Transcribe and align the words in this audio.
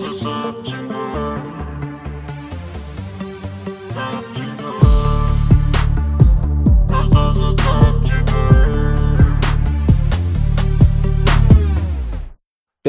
به 0.00 0.06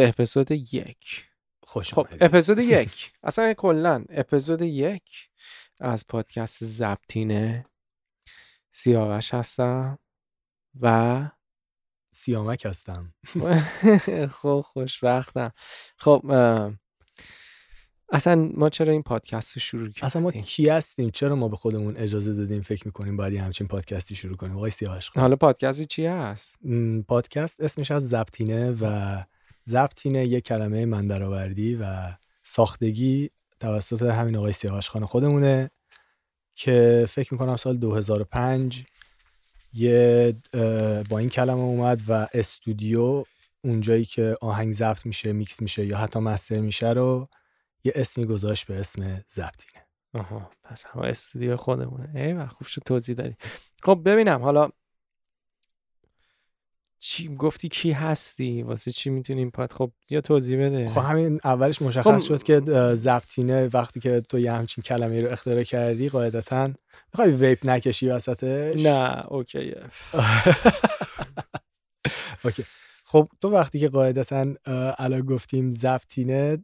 اپیزود 0.07 0.51
یک. 0.51 1.25
خوش 1.63 1.93
خب 1.93 2.07
اپیزود 2.21 2.59
یک. 2.77 3.13
اصلا 3.23 3.53
کلا 3.53 4.05
اپیزود 4.09 4.61
یک 4.61 5.29
از 5.79 6.07
پادکست 6.07 6.63
زبطینه 6.63 7.65
سیاوش 8.71 9.33
هستم 9.33 9.99
و 10.81 11.29
سیامک 12.13 12.65
هستم. 12.65 13.13
خب 14.41 14.65
خوشبختم. 14.67 15.51
خب 15.97 16.21
اصلا 18.11 18.35
ما 18.53 18.69
چرا 18.69 18.91
این 18.91 19.03
پادکست 19.03 19.53
رو 19.53 19.59
شروع 19.59 19.87
کردیم 19.87 20.05
اصلا 20.05 20.21
ما 20.21 20.31
کی 20.31 20.69
هستیم؟ 20.69 21.09
چرا 21.09 21.35
ما 21.35 21.47
به 21.47 21.55
خودمون 21.55 21.97
اجازه 21.97 22.33
دادیم 22.33 22.61
فکر 22.61 22.81
می‌کنیم 22.85 23.17
باید 23.17 23.33
یه 23.33 23.41
همچین 23.41 23.67
پادکستی 23.67 24.15
شروع 24.15 24.35
کنیم؟ 24.35 24.55
آقای 24.57 24.71
سیاوش 24.71 25.09
حالا 25.09 25.35
پادکستی 25.35 25.85
چی 25.85 26.05
هست؟ 26.05 26.59
پادکست 27.07 27.61
اسمش 27.61 27.91
از 27.91 28.09
زبطینه 28.09 28.71
و 28.81 29.17
زبطینه 29.63 30.27
یک 30.27 30.43
کلمه 30.43 30.85
من 30.85 31.07
درآوردی 31.07 31.75
و 31.75 31.85
ساختگی 32.43 33.29
توسط 33.59 34.01
همین 34.01 34.35
آقای 34.37 34.51
سیاوش 34.51 34.89
خان 34.89 35.05
خودمونه 35.05 35.69
که 36.55 37.05
فکر 37.09 37.33
می‌کنم 37.33 37.55
سال 37.55 37.77
2005 37.77 38.85
یه 39.73 40.33
با 41.09 41.17
این 41.17 41.29
کلمه 41.29 41.61
اومد 41.61 42.01
و 42.07 42.27
استودیو 42.33 43.23
اونجایی 43.63 44.05
که 44.05 44.35
آهنگ 44.41 44.73
ضبط 44.73 45.05
میشه 45.05 45.33
میکس 45.33 45.61
میشه 45.61 45.85
یا 45.85 45.97
حتی 45.97 46.19
مستر 46.19 46.59
میشه 46.59 46.89
رو 46.89 47.27
یه 47.83 47.91
اسمی 47.95 48.25
گذاشت 48.25 48.67
به 48.67 48.79
اسم 48.79 49.23
زبطینه. 49.27 49.85
آها 50.13 50.51
پس 50.63 50.85
همه 50.85 51.05
استودیو 51.05 51.57
خودمونه. 51.57 52.19
ای 52.19 52.45
خوب 52.47 52.67
شد 52.67 52.81
توضیح 52.85 53.15
دادی. 53.15 53.35
خب 53.83 54.01
ببینم 54.05 54.41
حالا 54.41 54.69
چی 56.99 57.35
گفتی 57.35 57.69
کی 57.69 57.91
هستی؟ 57.91 58.63
واسه 58.63 58.91
چی 58.91 59.09
می‌تونیم 59.09 59.51
پاد 59.51 59.73
خب 59.73 59.91
یا 60.09 60.21
توضیح 60.21 60.65
بده. 60.65 60.89
خب 60.89 61.01
همین 61.01 61.39
اولش 61.43 61.81
مشخص 61.81 62.21
خب- 62.21 62.27
شد 62.27 62.43
که 62.43 62.61
زبطینه 62.95 63.69
وقتی 63.73 63.99
که 63.99 64.21
تو 64.21 64.39
یه 64.39 64.51
همچین 64.53 64.83
کلمه 64.83 65.21
رو 65.21 65.31
اختراع 65.31 65.63
کردی 65.63 66.09
قاعدتا 66.09 66.67
می‌خوای 67.13 67.31
vape 67.31 67.59
نکشی 67.69 68.07
وسطش؟ 68.09 68.85
نه 68.85 69.25
okay 69.27 69.83
ه 72.43 72.47
okay. 72.47 72.63
خب 73.11 73.29
تو 73.41 73.49
وقتی 73.49 73.79
که 73.79 73.87
قاعدتا 73.87 74.55
الان 74.97 75.21
گفتیم 75.21 75.71
زبطینه 75.71 76.57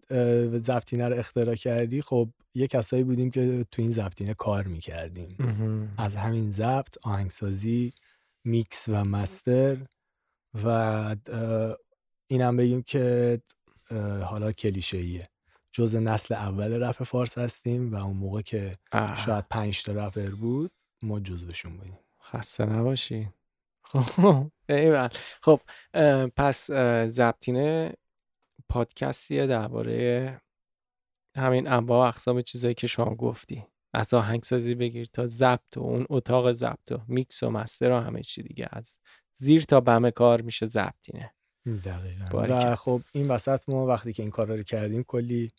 زبطینه 0.57 1.07
رو 1.07 1.15
اختراع 1.15 1.55
کردی 1.55 2.01
خب 2.01 2.29
یه 2.53 2.67
کسایی 2.67 3.03
بودیم 3.03 3.29
که 3.29 3.65
تو 3.71 3.81
این 3.81 3.91
زبطینه 3.91 4.33
کار 4.33 4.67
می‌کردیم. 4.67 5.35
مهم. 5.39 5.93
از 5.97 6.15
همین 6.15 6.49
ضبط 6.49 6.97
آهنگسازی 7.03 7.93
میکس 8.45 8.89
و 8.89 9.05
master 9.05 9.77
و 10.63 11.15
اینم 12.27 12.57
بگیم 12.57 12.81
که 12.81 13.41
حالا 14.23 14.51
کلیشه‌ایه. 14.51 15.29
جز 15.71 15.95
نسل 15.95 16.33
اول 16.33 16.83
رپ 16.83 17.03
فارس 17.03 17.37
هستیم 17.37 17.93
و 17.93 17.95
اون 17.95 18.17
موقع 18.17 18.41
که 18.41 18.77
اه، 18.91 19.25
شاید 19.25 19.45
پنج 19.49 19.83
تا 19.83 19.91
رپر 19.91 20.29
بود 20.29 20.71
ما 21.01 21.19
جزوشون 21.19 21.77
بودیم. 21.77 21.99
خسته 22.23 22.65
نباشی. 22.65 23.29
خب 23.91 24.51
خب 25.41 25.61
پس 26.35 26.71
زبطینه 27.07 27.93
پادکستیه 28.69 29.47
درباره 29.47 30.41
همین 31.37 31.67
انواع 31.67 32.05
و 32.05 32.07
اقسام 32.07 32.41
چیزایی 32.41 32.73
که 32.73 32.87
شما 32.87 33.15
گفتی. 33.15 33.65
از 33.93 34.13
آهنگسازی 34.13 34.75
بگیر 34.75 35.07
تا 35.13 35.27
ضبط 35.27 35.77
و 35.77 35.79
اون 35.79 36.05
اتاق 36.09 36.51
ضبط 36.51 36.91
و 36.91 36.97
میکس 37.07 37.43
و 37.43 37.49
مستر 37.49 37.91
و 37.91 37.99
همه 37.99 38.21
چی 38.21 38.43
دیگه. 38.43 38.67
از 38.71 38.99
زیر 39.33 39.61
تا 39.61 39.81
بم 39.81 40.09
کار 40.09 40.41
میشه 40.41 40.65
زبطینه 40.65 41.33
دقیقا. 41.85 42.43
و 42.43 42.75
خب 42.75 43.01
این 43.11 43.27
وسط 43.27 43.69
ما 43.69 43.85
وقتی 43.85 44.13
که 44.13 44.23
این 44.23 44.31
کارا 44.31 44.55
رو 44.55 44.63
کردیم 44.63 45.03
کلی 45.03 45.51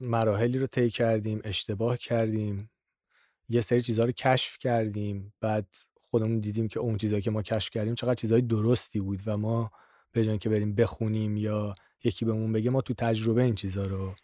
مراحلی 0.00 0.58
رو 0.58 0.66
طی 0.66 0.90
کردیم 0.90 1.40
اشتباه 1.44 1.98
کردیم 1.98 2.70
یه 3.48 3.60
سری 3.60 3.80
چیزها 3.80 4.04
رو 4.04 4.12
کشف 4.12 4.58
کردیم. 4.58 5.32
بعد 5.40 5.66
خودمون 6.10 6.40
دیدیم 6.40 6.68
که 6.68 6.80
اون 6.80 6.96
چیزهایی 6.96 7.22
که 7.22 7.30
ما 7.30 7.42
کشف 7.42 7.70
کردیم 7.70 7.94
چقدر 7.94 8.14
چیزهای 8.14 8.42
درستی 8.42 9.00
بود 9.00 9.20
و 9.26 9.36
ما 9.36 9.70
به 10.12 10.24
جای 10.24 10.38
که 10.38 10.48
بریم 10.48 10.74
بخونیم 10.74 11.36
یا 11.36 11.74
یکی 12.04 12.24
بهمون 12.24 12.52
بگه 12.52 12.70
ما 12.70 12.80
تو 12.80 12.94
تجربه 12.94 13.42
این 13.42 13.54
چیزها 13.54 13.84
رو 13.84 14.14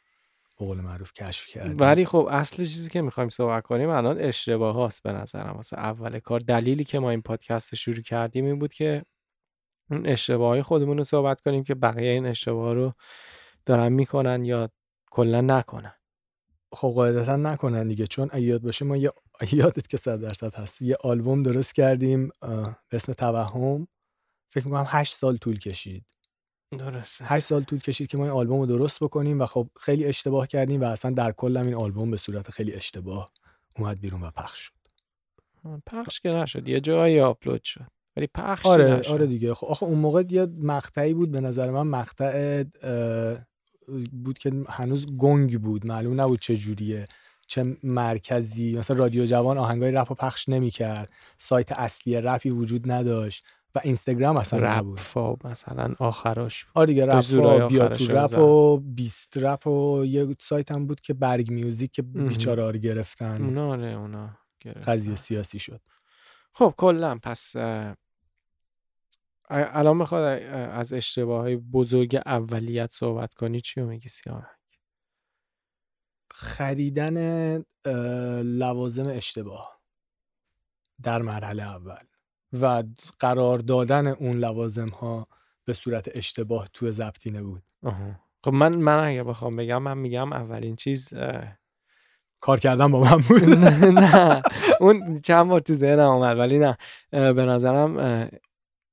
به 0.58 0.66
قول 0.66 0.80
معروف 0.80 1.12
کشف 1.12 1.46
کردیم. 1.46 1.76
ولی 1.78 2.04
خب 2.04 2.28
اصل 2.30 2.56
چیزی 2.56 2.90
که 2.90 3.02
می‌خوایم 3.02 3.28
صحبت 3.28 3.62
کنیم 3.62 3.90
الان 3.90 4.20
اشتباه 4.20 4.74
هاست 4.74 5.02
به 5.02 5.12
نظرم. 5.12 5.56
واسه 5.56 5.78
اول 5.78 6.18
کار 6.18 6.40
دلیلی 6.40 6.84
که 6.84 6.98
ما 6.98 7.10
این 7.10 7.22
پادکست 7.22 7.72
رو 7.72 7.76
شروع 7.76 8.00
کردیم 8.00 8.44
این 8.44 8.58
بود 8.58 8.74
که 8.74 9.02
اون 9.90 10.06
اشتباه 10.06 10.48
های 10.48 10.62
خودمون 10.62 10.98
رو 10.98 11.04
صحبت 11.04 11.40
کنیم 11.40 11.64
که 11.64 11.74
بقیه 11.74 12.10
این 12.10 12.26
اشتباه 12.26 12.74
رو 12.74 12.92
دارن 13.66 13.92
می‌کنن 13.92 14.44
یا 14.44 14.68
کلا 15.10 15.40
نکنن. 15.40 15.92
خب 16.72 16.88
قاعدتا 16.88 17.36
نکنن 17.36 17.88
دیگه 17.88 18.06
چون 18.06 18.28
اگه 18.32 18.44
یاد 18.44 18.62
باشه 18.62 18.84
ما 18.84 18.96
یه 18.96 19.12
یادت 19.52 19.88
که 19.88 19.96
صد 19.96 20.20
درصد 20.20 20.54
هست 20.54 20.82
یه 20.82 20.96
آلبوم 21.04 21.42
درست 21.42 21.74
کردیم 21.74 22.28
به 22.88 22.96
اسم 22.96 23.12
توهم. 23.12 23.88
فکر 24.48 24.64
می‌کنم 24.64 24.84
هشت 24.88 25.14
سال 25.14 25.36
طول 25.36 25.58
کشید. 25.58 26.04
درسته. 26.78 27.24
هشت 27.24 27.46
سال 27.46 27.64
طول 27.64 27.78
کشید 27.78 28.08
که 28.08 28.18
ما 28.18 28.24
این 28.24 28.32
آلبوم 28.32 28.60
رو 28.60 28.66
درست 28.66 29.00
بکنیم 29.00 29.40
و 29.40 29.46
خب 29.46 29.68
خیلی 29.80 30.04
اشتباه 30.04 30.46
کردیم 30.46 30.80
و 30.80 30.84
اصلا 30.84 31.10
در 31.10 31.32
کل 31.32 31.56
هم 31.56 31.66
این 31.66 31.74
آلبوم 31.74 32.10
به 32.10 32.16
صورت 32.16 32.50
خیلی 32.50 32.72
اشتباه 32.72 33.32
اومد 33.78 34.00
بیرون 34.00 34.22
و 34.22 34.30
پخش 34.30 34.58
شد. 34.58 34.72
پخش 35.86 36.20
که 36.20 36.28
نشد 36.28 36.68
یه 36.68 36.80
جایی 36.80 37.20
آپلود 37.20 37.62
شد. 37.64 37.86
ولی 38.16 38.26
پخش 38.26 38.66
آره 38.66 38.84
نشد. 38.84 39.10
آره 39.10 39.26
دیگه. 39.26 39.54
خب 39.54 39.66
آخه 39.66 39.84
اون 39.86 39.98
موقع 39.98 40.24
یه 40.30 40.46
مقطعی 40.46 41.14
بود 41.14 41.30
به 41.30 41.40
نظر 41.40 41.70
من 41.70 41.86
مقطع 41.86 42.64
بود 44.12 44.38
که 44.38 44.52
هنوز 44.68 45.06
گنگ 45.16 45.60
بود. 45.60 45.86
معلوم 45.86 46.20
نبود 46.20 46.40
چه 46.40 46.56
جوریه. 46.56 47.06
چه 47.46 47.76
مرکزی. 47.82 48.78
مثلا 48.78 48.96
رادیو 48.96 49.26
جوان 49.26 49.58
آهنگای 49.58 49.92
رپ 49.92 50.08
رو 50.08 50.14
پخش 50.14 50.48
نمی‌کرد. 50.48 51.12
سایت 51.38 51.72
اصلی 51.72 52.20
رپی 52.20 52.50
وجود 52.50 52.90
نداشت 52.90 53.44
و 53.74 53.80
اینستاگرام 53.84 54.36
اصلا 54.36 54.60
رپ 54.60 54.78
نبود. 54.78 55.00
فاب 55.00 55.46
مثلا 55.46 55.94
آخراش 55.98 56.64
بود. 56.64 56.72
آره 56.74 56.86
دیگه 56.86 57.06
رپ 57.06 57.68
بیا 57.68 57.88
تو 57.88 58.12
رپ. 58.12 58.38
و 58.38 58.78
بیست 58.78 59.36
رپ 59.36 59.66
و 59.66 60.04
یه 60.04 60.36
سایت 60.38 60.72
هم 60.72 60.86
بود 60.86 61.00
که 61.00 61.14
برگ 61.14 61.50
میوزیک 61.50 61.92
که. 61.92 62.02
بیچاره 62.02 62.70
رو 62.70 62.78
گرفتن. 62.78 63.44
اونا 63.44 63.68
آره 63.68 63.92
اونا 63.92 64.30
گرفتن. 64.60 64.92
قضیه 64.92 65.14
سیاسی 65.14 65.58
شد. 65.58 65.80
خب 66.52 66.74
کلا 66.76 67.18
پس 67.22 67.56
الان 69.50 69.96
می‌خواد 69.96 70.42
از 70.52 70.92
اشتباه 70.92 71.40
های 71.40 71.56
بزرگ 71.56 72.20
اولیت 72.26 72.90
صحبت 72.92 73.34
کنی 73.34 73.60
چی 73.60 73.80
رو 73.80 73.86
میگی 73.86 74.08
سیاه 74.08 74.50
خریدن 76.30 77.56
لوازم 78.42 79.06
اشتباه 79.08 79.80
در 81.02 81.22
مرحله 81.22 81.62
اول 81.62 82.04
و 82.60 82.82
قرار 83.20 83.58
دادن 83.58 84.06
اون 84.06 84.36
لوازم 84.38 84.88
ها 84.88 85.28
به 85.64 85.72
صورت 85.74 86.08
اشتباه 86.14 86.68
تو 86.72 86.90
زبطینه 86.90 87.42
بود. 87.42 87.62
خب 88.44 88.52
من 88.52 88.74
من 88.74 89.04
اگه 89.04 89.24
بخوام 89.24 89.56
بگم 89.56 89.82
من 89.82 89.98
میگم 89.98 90.32
اولین 90.32 90.76
چیز 90.76 91.14
کار 92.40 92.60
کردن 92.60 92.90
با 92.92 93.00
من 93.00 93.18
بود. 93.18 93.42
نه 93.98 94.42
اون 94.80 95.18
چند 95.20 95.48
بار 95.48 95.60
تو 95.60 95.74
ذهنم 95.74 96.08
اومد 96.10 96.38
ولی 96.38 96.58
نه. 96.58 96.76
به 97.10 97.44
نظرم 97.44 98.28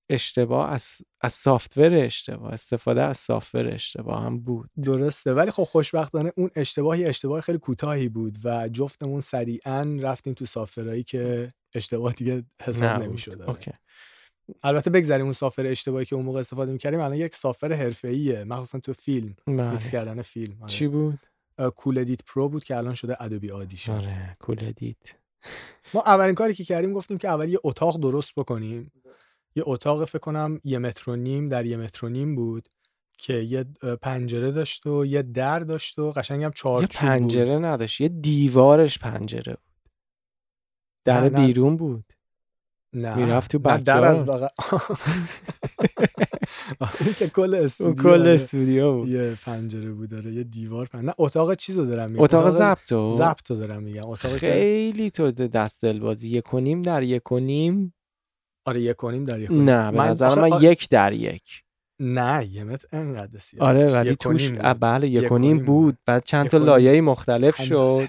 اشتباه 0.09 0.71
از 0.71 1.01
از 1.21 1.33
software 1.33 1.95
اشتباه 1.95 2.53
استفاده 2.53 3.01
از 3.01 3.17
software 3.17 3.73
اشتباه 3.73 4.23
هم 4.23 4.39
بود. 4.39 4.69
درسته. 4.83 5.33
ولی 5.33 5.51
خب 5.51 5.63
خوشبختانه 5.63 6.31
اون 6.37 6.49
اشتباه 6.55 6.99
یه 6.99 7.09
اشتباه 7.09 7.41
خیلی 7.41 7.57
کوتاهی 7.57 8.09
بود 8.09 8.37
و 8.43 8.69
جفتمون 8.69 9.19
سریعا 9.19 9.97
رفتیم 10.01 10.33
تو 10.33 10.45
software 10.45 10.87
هایی 10.87 11.03
که 11.03 11.53
اشتباه 11.75 12.13
دیگه 12.13 12.43
حساب. 12.63 13.01
نمی‌شد. 13.01 13.41
okay. 13.41 13.71
البته 14.63 14.89
بگذاریم 14.89 15.25
اون 15.25 15.33
software 15.33 15.65
اشتباهی 15.65 16.05
که 16.05 16.15
اون 16.15 16.25
موقع 16.25 16.39
استفاده 16.39 16.71
می‌کردیم. 16.71 16.99
الان 16.99 17.17
یک 17.17 17.35
software 17.35 17.73
حرفه‌ایه 17.73 18.43
مخصوصا 18.43 18.79
تو 18.79 18.93
فیلم 18.93 19.35
بله. 19.47 19.71
میکس 19.71 19.91
کردن 19.91 20.21
فیلم. 20.21 20.57
آره. 20.61 20.69
چی 20.69 20.87
بود؟ 20.87 21.19
Cool 21.75 21.97
Edit 21.97 22.19
Pro 22.25 22.49
بود 22.49 22.63
که 22.63 22.77
الان 22.77 22.93
شده 22.93 23.23
Adobe 23.23 23.51
Audition. 23.51 23.93
آره 23.93 24.37
Cool 24.39 24.71
Edit 24.71 25.15
ما 25.93 26.01
اولین 26.01 26.35
کاری 26.35 26.53
که 26.53 26.63
کردیم 26.63 26.93
گفتیم 26.93 27.17
که 27.17 27.29
اول 27.29 27.49
یه 27.49 27.59
اتاق 27.63 27.99
درست 27.99 28.35
بکنیم. 28.35 28.91
یه 29.55 29.63
اتاق 29.65 30.05
فکر 30.05 30.19
کنم 30.19 30.59
یه 30.63 30.79
متر 30.79 31.11
و 31.11 31.15
نیم 31.15 31.49
در 31.49 31.65
یه 31.65 31.77
متر 31.77 32.05
و 32.05 32.09
نیم 32.09 32.35
بود 32.35 32.69
که 33.17 33.33
یه 33.33 33.63
پنجره 34.01 34.51
داشت 34.51 34.85
و 34.85 35.05
یه 35.05 35.21
در 35.21 35.59
داشت 35.59 35.99
و 35.99 36.11
قشنگ 36.11 36.43
هم 36.43 36.49
یه 36.49 36.53
چارچوب 36.55 37.01
بود. 37.01 37.09
پنجره 37.09 37.59
نداشت 37.59 38.01
یه 38.01 38.09
دیوارش 38.09 38.99
پنجره 38.99 39.53
بود. 39.53 39.91
در. 41.05 41.29
بیرون 41.29 41.77
بود. 41.77 42.05
نه. 42.93 43.15
می‌رفت 43.15 43.51
تو 43.51 43.69
نه 43.69 43.77
در 43.77 44.03
از. 44.03 44.25
بغل 44.25 44.47
اون 46.79 47.13
که 47.17 47.27
کل 47.27 47.55
استودیو 47.55 48.03
کل 48.03 48.09
آره. 48.09 48.29
استودیو 48.29 48.93
بود. 48.93 49.09
یه 49.09 49.37
پنجره 49.45 49.91
بود 49.91 50.09
داره 50.09 50.33
یه 50.33 50.43
دیوار 50.43 50.85
پن... 50.85 51.05
نه 51.05 51.13
اتاق 51.17 51.55
چیزو 51.55 51.85
دارم 51.85 52.11
میگم. 52.11 52.23
اتاق 52.23 52.49
ضبط 52.49 52.91
و 52.91 53.11
ضبط 53.11 53.51
رو 53.51 53.55
دارم 53.55 53.83
میگم. 53.83 54.09
اتاق 54.09 54.31
خیلی 54.31 55.11
تو 55.11 55.31
دست 55.31 55.81
دل 55.81 55.99
بازی 55.99 56.29
یک 56.29 56.53
و 56.53 56.59
نیم 56.59 56.81
در 56.81 57.03
یک 57.03 57.31
و 57.31 57.39
نیم. 57.39 57.93
آره 58.65 58.81
یک 58.81 59.03
و 59.03 59.11
نیم 59.11 59.25
در 59.25 59.39
یک 59.39 59.51
و 59.51 59.53
نیم. 59.53 59.63
نه 59.63 59.91
به 59.91 59.97
من 59.97 60.07
نظر 60.07 60.49
من 60.49 60.61
یک 60.61 60.89
در 60.89 61.13
یک. 61.13 61.63
نه 61.99 62.45
یه 62.45 62.63
متر 62.63 62.87
انقدر 62.91 63.39
سیاه. 63.39 63.67
آره 63.67 63.93
ولی 63.93 64.15
توش 64.15 64.51
بله 64.79 65.07
یک 65.07 65.31
و 65.31 65.37
نیم 65.37 65.65
بود. 65.65 65.97
بعد 66.05 66.23
چند 66.23 66.47
تا. 66.47 66.57
لایه 66.57 67.01
مختلف 67.01 67.61
شد. 67.61 68.07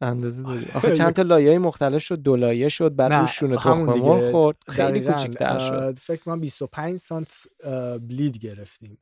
اندازه 0.00 0.46
آره. 0.46 0.66
آخه 0.74 0.92
چند 0.92 1.12
تا 1.12 1.22
لایه 1.22 1.58
مختلف 1.58 2.02
شد. 2.02 2.22
دو 2.22 2.36
لایه 2.36 2.68
شد. 2.68 2.96
بعد 2.96 3.12
روش 3.12 3.38
شونه 3.38 3.56
تخم 3.56 4.30
خورد. 4.32 4.56
خیلی. 4.68 5.00
کوچیک‌تر 5.00 5.58
شد. 5.58 5.98
فکر 5.98 6.22
کنم 6.22 6.40
25 6.40 6.98
سانت 6.98 7.46
بلید 8.08 8.38
گرفتیم. 8.38 8.98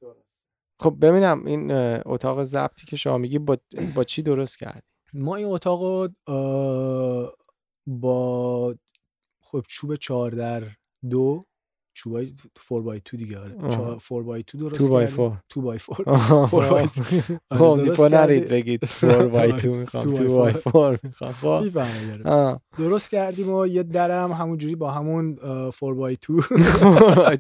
خب 0.81 0.97
ببینم 1.01 1.47
این 1.47 1.71
اتاق 2.07 2.45
ضبطی 2.45 2.87
که 2.87 2.97
شما 2.97 3.19
میگی 3.19 3.39
با, 3.39 3.59
با 3.95 4.05
چی 4.05 4.23
درست 4.23 4.59
کردی؟ 4.59 4.81
ما 5.15 5.37
این 5.37 5.47
اتاق 5.47 6.11
با 7.87 8.75
خب 9.45 9.65
چوب 9.69 9.95
چهار 9.95 10.31
در 10.31 10.65
دو 11.11 11.45
چوبای 11.95 12.33
4 12.69 12.81
بای 12.83 13.01
2 13.13 13.17
دیگه 13.17 13.39
آره 13.39 13.57
آها. 13.63 13.99
4 14.09 14.23
بای 14.23 14.45
2 14.53 14.59
درست 14.59 14.79
تو 14.81 14.89
بای 14.89 15.05
کردیم. 15.07 15.17
فور 15.17 15.37
تو 15.49 15.61
بای 15.61 15.79
4 15.79 15.97
آها. 16.17 16.47
فور 16.51 16.69
بای 16.69 16.87
تو. 16.89 17.03
خب 17.59 17.63
آره، 17.63 18.15
نرید 18.15 18.43
کردی. 18.43 18.55
بگید 18.55 18.85
فور 18.85 19.27
بای 19.29 19.53
تو 19.53 19.57
تو 19.73 19.79
می‌خوام 19.79 20.05
بای 20.05 20.17
تو 20.27 20.37
بای 20.37 20.53
فور. 20.53 20.73
فور 20.73 20.99
می‌خوام 21.03 21.33
خب 21.33 21.61
می‌فهمه. 21.65 22.61
درست 22.79 23.11
کردیم 23.11 23.53
و 23.55 23.67
یه 23.67 23.83
درم 23.83 24.33
همونجوری 24.33 24.75
با 24.75 24.91
همون 24.91 25.37
4 25.81 25.95
by 25.95 26.17
2 26.29 26.41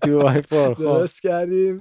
two 0.02 0.18
by 0.18 0.42
four 0.42 0.74
خب 0.74 0.80
درست 0.80 1.22
کردیم 1.22 1.80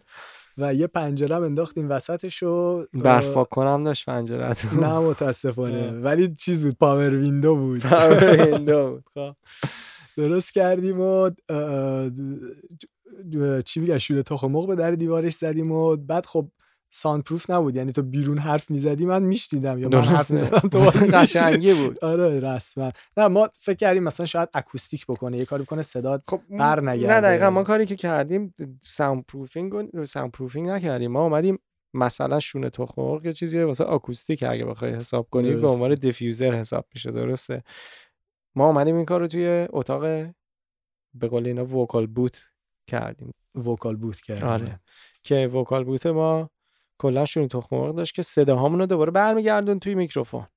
و 0.57 0.73
یه 0.73 0.87
پنجره 0.87 1.35
هم 1.35 1.43
انداختیم 1.43 1.89
وسطش 1.89 2.43
و 2.43 2.85
برف 2.93 3.27
پاک 3.27 3.49
کنم 3.49 3.83
داشت 3.83 4.05
پنجرت 4.05 4.73
نه 4.73 4.99
متاسفانه 4.99 5.91
ولی 5.91 6.35
چیز 6.35 6.65
بود 6.65 6.77
power 6.77 7.09
window 7.15 7.55
بود 7.55 7.85
window 7.85 9.01
خب 9.13 9.35
درست 10.17 10.53
کردیم 10.53 10.99
و 10.99 11.29
چی 13.65 13.79
میگن 13.79 13.97
شونه 13.97 14.23
تخم 14.23 14.51
مرغ 14.51 14.67
به 14.67 14.75
در 14.75 14.91
دیوارش 14.91 15.33
زدیم 15.33 15.71
و 15.71 15.95
بعد 15.95 16.25
خب 16.25 16.47
soundproof 16.93 17.49
نبود. 17.49 17.75
یعنی 17.75 17.91
تو 17.91 18.01
بیرون 18.01 18.37
حرف 18.37 18.71
می‌زدی 18.71 19.05
من 19.05 19.23
میشنیدم 19.23 19.77
یا 19.77 19.89
من 19.89 20.01
حرف 20.01 20.31
می‌زدم. 20.31 20.59
تو. 20.59 20.79
قشنگی 21.13 21.73
بود. 21.73 22.05
آره 22.05 22.39
رسما. 22.39 22.91
نه 23.17 23.27
ما 23.27 23.49
فکر 23.59 23.75
کردیم 23.75 24.03
مثلا 24.03 24.25
شاید 24.25 24.49
اکوستیک 24.53 25.05
بکنه 25.05 25.37
یه 25.37 25.45
کاری 25.45 25.63
بکنه 25.63 25.81
صدا 25.81 26.21
خب 26.27 26.41
بر 26.49 26.81
نه 26.81 26.91
نگرده. 26.91 27.27
دقیقا 27.27 27.49
ما 27.49 27.63
کاری 27.63 27.85
که 27.85 27.95
کردیم 27.95 28.53
soundproofing 28.81 29.71
رو 29.71 30.05
soundproofing 30.05 30.69
نکردیم. 30.69 31.11
ما 31.11 31.23
اومدیم 31.23 31.59
مثلا 31.93 32.39
شونه 32.39 32.69
تخم 32.69 33.01
مرغ 33.01 33.25
یه 33.25 33.33
چیزی 33.33 33.59
واسه 33.59 33.83
آکوستیک 33.83 34.43
اگه 34.43 34.65
بخوای 34.65 34.93
حساب 34.93 35.27
کنی 35.31 35.55
به. 35.55 35.67
عنوان 35.67 35.95
diffuser 35.95 36.53
حساب 36.53 36.85
میشه. 36.93 37.11
درسته. 37.11 37.63
ما 38.55 38.67
اومدیم 38.67 38.95
این 38.95 39.05
کار 39.05 39.19
رو 39.19 39.27
توی 39.27 39.67
اتاق 39.69 40.01
به 41.13 41.27
قول 41.27 41.47
اینا 41.47 41.65
vocal 41.77 42.07
booth 42.07 42.45
کردیم. 42.87 43.33
vocal 43.55 43.95
booth 43.95 44.19
کردیم. 44.19 44.45
آره. 44.45 44.79
که 45.23 45.47
vocal 45.47 45.83
booth 45.83 46.05
ما 46.05 46.49
کلا 46.97 47.25
شونه 47.25 47.47
تخم 47.47 47.75
مرغ 47.75 47.95
داشت 47.95 48.15
که 48.15 48.21
صداهامون 48.21 48.79
رو 48.79 48.85
دوباره 48.85 49.11
برمیگردوند 49.11 49.79
توی 49.79 49.95
میکروفون. 49.95 50.47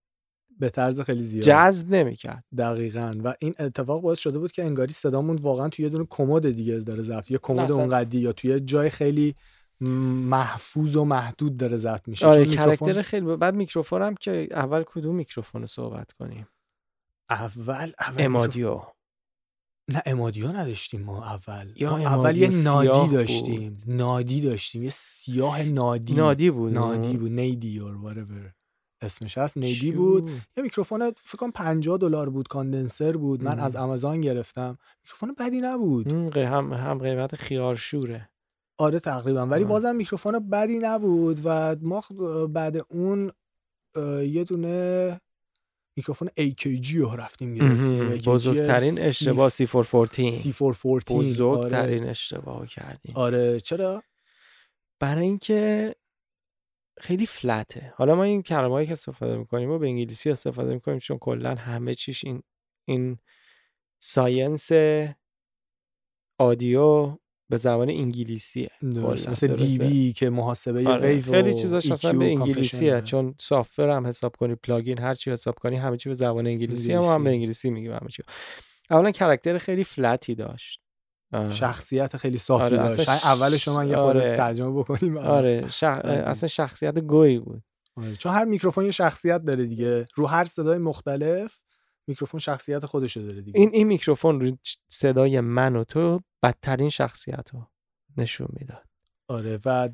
به 0.59 0.71
طرز 0.71 1.01
خیلی 1.01 1.21
زیاد. 1.21 1.45
جذب 1.45 1.95
نمی‌کرد. 1.95 2.45
دقیقا. 2.59 3.15
و 3.25 3.35
این 3.39 3.55
اتفاق 3.59 4.03
باعث 4.03 4.19
شده 4.19 4.39
بود 4.39 4.53
که 4.53 4.65
انگاری 4.65 4.93
صدامون 4.93 5.37
واقعا 5.37 5.69
توی 5.69 5.85
یه 5.85 5.89
دونه 5.89 6.07
کمد 6.11 6.51
دیگه 6.51 6.79
داره 6.79 7.03
ضبط 7.03 7.31
یا 7.31 7.39
کمد. 7.43 7.73
اونقدی 7.73 8.19
یا 8.19 8.33
توی 8.33 8.61
جای 8.61 8.91
خیلی 8.91 9.35
محفوظ 9.81 10.97
و 10.97 11.05
محدود 11.05 11.57
داره 11.57 11.77
ضبط 11.77 12.09
میشه. 12.09 12.27
آره 12.27 12.47
character 12.47 12.71
میکروفون 12.71 13.03
خیلی 13.03 13.37
بعد 13.37 13.55
میکروفون 13.55 14.03
هم 14.03 14.15
که 14.15 14.49
اول 14.51 14.83
کدوم 14.87 15.15
میکروفون 15.15 15.61
رو 15.61 15.67
صحبت 15.67 16.13
کنیم؟ 16.13 16.47
اول 17.31 17.93
اول 18.01 18.25
M-Audio 18.25 18.81
نه 19.89 20.03
M-Audio 20.07 20.49
نداشتیم 20.49 21.03
ما 21.03 21.25
اول. 21.25 21.73
یا 21.77 21.91
ما 21.91 21.99
اول 21.99 22.37
یه 22.37 22.49
Nady 22.49 23.01
بود. 23.01 23.11
داشتیم. 23.11 23.83
Nady 23.87 24.41
داشتیم. 24.41 24.83
یه 24.83 24.91
سیاه 24.91 25.63
Nady. 25.63 26.15
Nady 26.15 26.51
بود. 26.51 26.73
Nady 26.75 27.17
بود. 27.17 27.33
Nady 27.33 27.81
or 27.81 28.07
whatever 28.07 28.53
اسمش 29.01 29.39
هست. 29.39 29.57
Nady 29.57 29.93
بود. 29.93 30.31
یه 30.57 30.63
میکروفون 30.63 31.11
فکر 31.11 31.39
کنم 31.39 31.51
50 31.51 31.99
دلار 31.99 32.31
بود. 32.31 32.49
condenser 32.49 33.17
بود. 33.17 33.43
من 33.43 33.55
مم. 33.55 33.65
از 33.65 33.77
آمازون 33.77 34.21
گرفتم. 34.21 34.79
میکروفون 35.03 35.35
بدی 35.39 35.61
نبود. 35.61 36.37
هم 36.37 36.73
هم 36.73 36.99
قیمت 36.99 37.35
خیارشوره. 37.37 38.29
آره 38.79 39.01
تقریبا. 39.01 39.47
ولی 39.47 39.63
آه. 39.65 39.69
بازم 39.69 39.97
میکروفون 39.97 40.51
بدی 40.51 40.79
نبود 40.79 41.41
و 41.45 41.77
ما 41.83 42.03
بعد 42.47 42.77
اون 42.89 43.33
یه 44.27 44.45
دونه 44.45 45.21
میکروفون 45.97 46.29
AKG 46.29 46.95
رو 46.95 47.17
رفتیم 47.17 47.55
گرفتیم. 47.55 48.09
بزرگترین 48.09 48.99
اشتباه 48.99 49.49
C 49.49 49.67
four 49.67 49.85
fourteen 49.85 50.31
C414 50.31 50.55
بزرگترین 51.11 52.01
آره. 52.01 52.11
اشتباه 52.11 52.67
کردیم. 52.67 53.13
آره. 53.17 53.61
چرا؟ 53.61 54.03
برای 55.01 55.25
اینکه 55.25 55.95
خیلی 57.01 57.27
flat 57.27 57.79
ه 57.79 57.93
حالا 57.97 58.15
ما 58.15 58.23
این 58.23 58.43
کلمه‌ای 58.43 58.87
که 58.87 58.93
استفاده 58.93 59.37
می‌کنیم 59.37 59.71
و 59.71 59.79
به 59.79 59.87
انگلیسی 59.87 60.31
استفاده 60.31 60.75
می‌کنیم 60.75 60.99
چون 60.99 61.19
کلا 61.19 61.55
همه 61.55 61.95
چیش 61.95 62.25
این 62.25 62.43
این 62.89 63.19
science 64.03 64.71
audio 66.39 67.17
به 67.49 67.57
زبان. 67.57 68.13
کلاً، 68.93 69.11
مثل؟ 69.11 69.47
dB 69.47 70.13
که 70.13 70.31
محاسبه 70.31 70.89
آره، 70.89 71.09
ویو 71.09 71.23
خیلی 71.23 71.55
چیزاش 71.55 71.87
EQ 71.87 71.93
اصلا 71.93 72.13
به 72.13 72.25
انگلیسیه. 72.25 73.01
چون 73.01 73.35
software 73.39 73.91
هم 73.91 74.07
حساب 74.07 74.37
کنی 74.37 74.55
plugin 74.55 74.99
هر 74.99 75.15
چی 75.15 75.31
حساب 75.31 75.55
کنی 75.55 75.77
همه 75.77 75.97
چی 75.97 76.09
به 76.09 76.15
زبان 76.15 76.47
انگلیسی 76.47 76.93
هم, 76.93 76.99
هم 76.99 77.05
به 77.05 77.11
انگلیسی. 77.11 77.29
انگلیسی 77.29 77.71
میگیم 77.71 77.93
همه 77.93 78.09
چی 78.11 78.23
اولا 78.91 79.11
character 79.11 79.59
خیلی 79.59 79.85
flat 79.85 80.25
ی 80.25 80.35
داشت 80.35 80.81
آه. 81.33 81.55
شخصیت 81.55 82.17
خیلی 82.17 82.39
صافی 82.39 82.65
آره، 82.65 82.77
داشت 82.77 83.09
اولش 83.09 83.69
رو 83.69 83.77
من 83.77 83.89
یه 83.89 83.97
خورده 83.97 84.21
آره. 84.21 84.37
ترجمه 84.37 84.71
بکنیم 84.79 85.17
آره 85.17 85.69
شخ... 85.81 86.01
اصلا 86.05 86.49
شخصیت 86.49 86.99
گویی 86.99 87.39
بود 87.39 87.63
آره. 87.97 88.17
چون 88.17 88.33
هر 88.33 88.45
میکروفون 88.45 88.85
یه 88.85 88.91
شخصیت 88.91 89.45
داره 89.45 89.67
دیگه 89.67 90.07
رو 90.15 90.27
هر 90.27 90.45
صدای 90.45 90.79
مختلف 90.79 91.63
میکروفون 92.07 92.41
شخصیت 92.41 92.87
خودشو 92.87 93.21
داره 93.21 93.41
دیگه 93.41 93.61
این 93.61 93.71
این 93.73 93.87
میکروفون 93.87 94.41
رو 94.41 94.51
صدای 94.89 95.41
من 95.41 95.77
و 95.77 95.85
تو 95.85 96.21
بدترین 96.43 96.89
شخصیت 96.89 97.51
رو 97.53 97.67
نشون 98.17 98.49
می‌داد 98.61 98.85
آره 99.29 99.59
و 99.65 99.89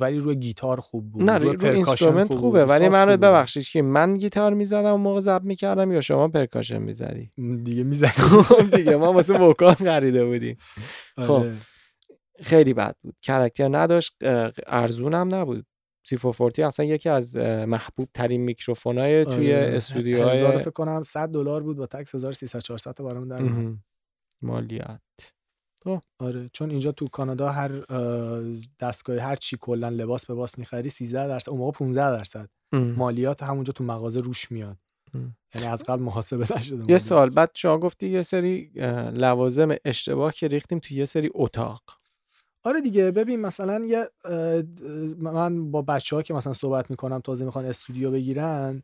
ولی 0.00 0.18
روی 0.18 0.36
گیتار 0.36 0.80
خوب 0.80 1.12
بود 1.12 1.22
نه 1.22 1.38
رو, 1.38 1.52
رو 1.52 1.58
percussion 1.58 1.74
instrument 1.74 2.28
خوب 2.28 2.38
خوبه 2.38 2.64
ولی 2.64 2.88
من 2.88 3.06
بود. 3.06 3.20
ببخشید 3.20 3.68
که 3.68 3.82
من 3.82 4.16
گیتار 4.16 4.54
می‌زدم 4.54 4.94
و 4.94 4.96
موقع 4.96 5.20
ضبط 5.20 5.42
می‌کردم 5.42 5.92
یا 5.92 6.00
شما 6.00 6.28
percussion 6.28 6.78
می‌زدی 6.78 7.32
دیگه 7.64 7.82
می‌زنی 7.82 8.12
دیگه 8.76 8.96
ما 8.96 9.12
واسه 9.12 9.38
vocal 9.38 9.74
خریده 9.74 10.26
بودیم 10.26 10.56
خب. 11.16 11.32
آره. 11.32 11.56
خیلی 12.42 12.74
بد 12.74 12.96
بود 13.02 13.16
character 13.22 13.68
نداشت 13.78 14.16
اه، 14.22 14.50
ارزون 14.66 15.14
هم 15.14 15.34
نبود 15.34 15.66
C 16.06 16.16
forty 16.16 16.62
اصلا 16.62 16.86
یکی 16.86 17.08
از 17.08 17.36
محبوب 17.36 18.08
ترین 18.14 18.40
میکروفون 18.40 18.98
های 18.98 19.24
توی 19.24 19.54
آره. 19.54 19.64
هزار 19.64 19.74
استودیوهای 19.74 20.58
فکر 20.58 20.70
کنم 20.70 21.02
100 21.02 21.28
دلار 21.28 21.62
بود 21.62 21.76
با 21.76 21.86
tax 21.86 22.14
1300 22.14 22.58
400 22.58 22.92
تا 22.92 23.04
برام 23.04 23.28
در 23.28 23.42
اومد. 23.42 23.52
مهم. 23.52 23.84
مالیات 24.42 25.00
آره 26.18 26.50
چون 26.52 26.70
اینجا 26.70 26.92
تو 26.92 27.08
کانادا 27.08 27.48
هر 27.48 27.84
اه، 27.88 28.42
دستگاه 28.80 29.18
هر 29.18 29.36
چی 29.36 29.56
کلا 29.60 29.88
لباس 29.88 30.26
به 30.26 30.34
باس 30.34 30.58
می‌خری 30.58 30.88
13 30.88 31.28
درصد 31.28 31.50
اون 31.50 31.58
موقع 31.58 31.78
15 31.78 32.10
درصد. 32.10 32.48
مالیات 32.72 33.42
همونجا 33.42 33.72
تو 33.72 33.84
مغازه 33.84 34.20
روش 34.20 34.52
میاد. 34.52 34.76
یعنی 35.54 35.66
از 35.66 35.84
قبل 35.84 36.02
محاسبه 36.02 36.56
نشده 36.56 36.74
یه 36.74 36.80
مالیات. 36.80 37.00
سوال 37.00 37.30
بعد 37.30 37.50
شما 37.54 37.78
گفتی 37.78 38.08
یه 38.08 38.22
سری 38.22 38.70
لوازم 39.12 39.74
اشتباه 39.84 40.32
که 40.32 40.48
ریختیم 40.48 40.78
تو 40.78 40.94
یه 40.94 41.04
سری 41.04 41.30
اتاق 41.34 41.82
آره 42.66 42.80
دیگه 42.80 43.10
ببین 43.10 43.40
مثلا 43.40 43.84
یه 43.84 44.10
من 45.18 45.70
با 45.70 45.82
بچه 45.82 46.16
ها 46.16 46.22
که 46.22 46.34
مثلا 46.34 46.52
صحبت 46.52 46.90
می‌کنم 46.90 47.20
تازه 47.20 47.44
می‌خوان 47.44 47.64
استودیو 47.64 48.10
بگیرن 48.10 48.82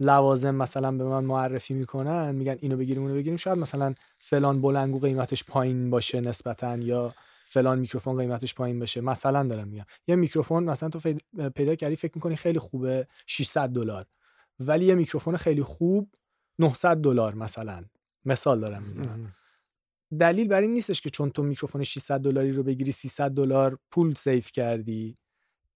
لوازم 0.00 0.54
مثلا 0.54 0.92
به 0.92 1.04
من 1.04 1.24
معرفی 1.24 1.74
می‌کنن 1.74 2.34
میگن 2.34 2.56
اینو 2.60 2.76
بگیریم 2.76 3.02
اونو 3.02 3.14
بگیریم 3.14 3.36
شاید 3.36 3.58
مثلا 3.58 3.94
فلان 4.18 4.62
بلنگو 4.62 4.98
قیمتش 4.98 5.44
پایین 5.44 5.90
باشه 5.90 6.20
نسبتا 6.20 6.76
یا 6.76 7.14
فلان 7.44 7.78
میکروفون 7.78 8.16
قیمتش 8.16 8.54
پایین 8.54 8.78
باشه 8.78 9.00
مثلا 9.00 9.42
دارم 9.42 9.68
میگم. 9.68 9.84
یه 10.06 10.16
میکروفون 10.16 10.64
مثلا 10.64 10.88
تو 10.88 11.00
پیدا 11.54 11.74
کردی 11.74 11.96
فکر 11.96 12.12
می‌کنی 12.14 12.36
خیلی 12.36 12.58
خوبه 12.58 13.06
600 13.26 13.68
دلار. 13.68 14.04
ولی 14.60 14.84
یه 14.84 14.94
میکروفون 14.94 15.36
خیلی 15.36 15.62
خوب 15.62 16.08
900 16.58 16.96
دلار 16.96 17.34
مثلا. 17.34 17.84
مثال 18.24 18.60
دارم 18.60 18.82
می‌زنم. 18.82 19.32
دلیل 20.20 20.48
بر 20.48 20.60
این 20.60 20.72
نیستش 20.72 21.00
که 21.00 21.10
چون 21.10 21.30
تو 21.30 21.42
میکروفون 21.42 21.82
600 21.82 22.20
دلاری 22.20 22.52
رو 22.52 22.62
بگیری 22.62 22.92
300 22.92 23.30
دلار 23.30 23.78
پول 23.90 24.14
save 24.14 24.52
کردی. 24.52 25.18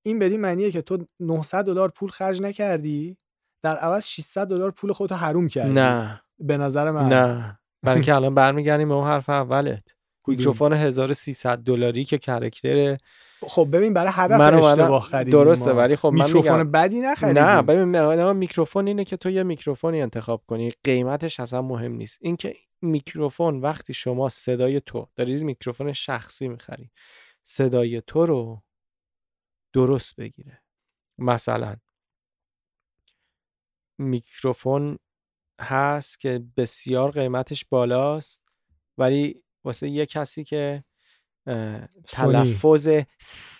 این 0.03 0.19
بدین 0.19 0.41
معنیه 0.41 0.71
که 0.71 0.83
تو 0.83 0.99
900 1.21 1.65
دلار 1.65 1.89
پول 1.89 2.09
خرج 2.09 2.43
نکردی 2.43 3.17
در 3.63 3.77
عوض 3.77 4.07
600 4.07 4.47
دلار 4.47 4.71
پول 4.71 4.93
خودتو 4.93 5.15
حروم 5.15 5.49
کردی. 5.49 5.73
نه. 5.73 6.23
به 6.39 6.57
نظر 6.57 6.91
من. 6.91 7.09
نه. 7.09 7.59
برای 7.83 7.95
اینکه 7.95 8.15
الان 8.15 8.35
برمیگردیم 8.35 8.89
به 8.89 8.95
اون 8.95 9.07
حرف 9.07 9.29
اولت. 9.29 9.83
میکروفون 10.29 10.73
1300 10.73 11.59
دلاری 11.59 12.05
که 12.05 12.19
character 12.19 12.97
خب 13.43 13.69
ببین 13.73 13.95
برای 13.95 14.13
هدف 14.15 14.41
من 14.41 14.55
اشتباه 14.55 15.03
خریدیم 15.03 15.31
درسته. 15.31 15.73
ولی 15.73 15.97
خب 15.97 16.09
من 16.09 16.25
میکروفون 16.25 16.59
میگم 16.59 16.71
بدی 16.71 17.01
نخریدیم 17.01 17.43
نه 17.43 17.63
ببین 17.63 18.33
میکروفون 18.33 18.87
اینه 18.87 19.05
که 19.05 19.17
تو 19.17 19.31
یه 19.31 19.43
میکروفونی 19.43 20.03
انتخاب 20.03 20.43
کنی. 20.47 20.73
قیمتش 20.85 21.41
اصلا 21.41 21.63
مهم 21.63 21.93
نیست. 21.93 22.19
اینکه 22.23 22.55
میکروفون 22.83 23.61
وقتی 23.61 23.95
شما 23.95 24.29
صدای 24.29 24.81
تو 24.81 25.09
داری 25.15 25.45
میکروفون 25.45 25.93
شخصی 25.93 26.49
می‌خری 26.49 26.91
صدای 27.43 28.01
تو 28.01 28.27
رو 28.27 28.63
درست 29.73 30.17
بگیره 30.17 30.63
مثلا 31.19 31.77
میکروفون 33.99 34.99
هست 35.61 36.21
که 36.21 36.45
بسیار 36.57 37.11
قیمتش 37.11 37.65
بالاست 37.65 38.49
ولی 38.99 39.43
واسه 39.65 39.89
یه 39.89 40.07
کسی 40.07 40.45
که. 40.45 40.85
تلفظ 42.07 42.89
س 43.19 43.58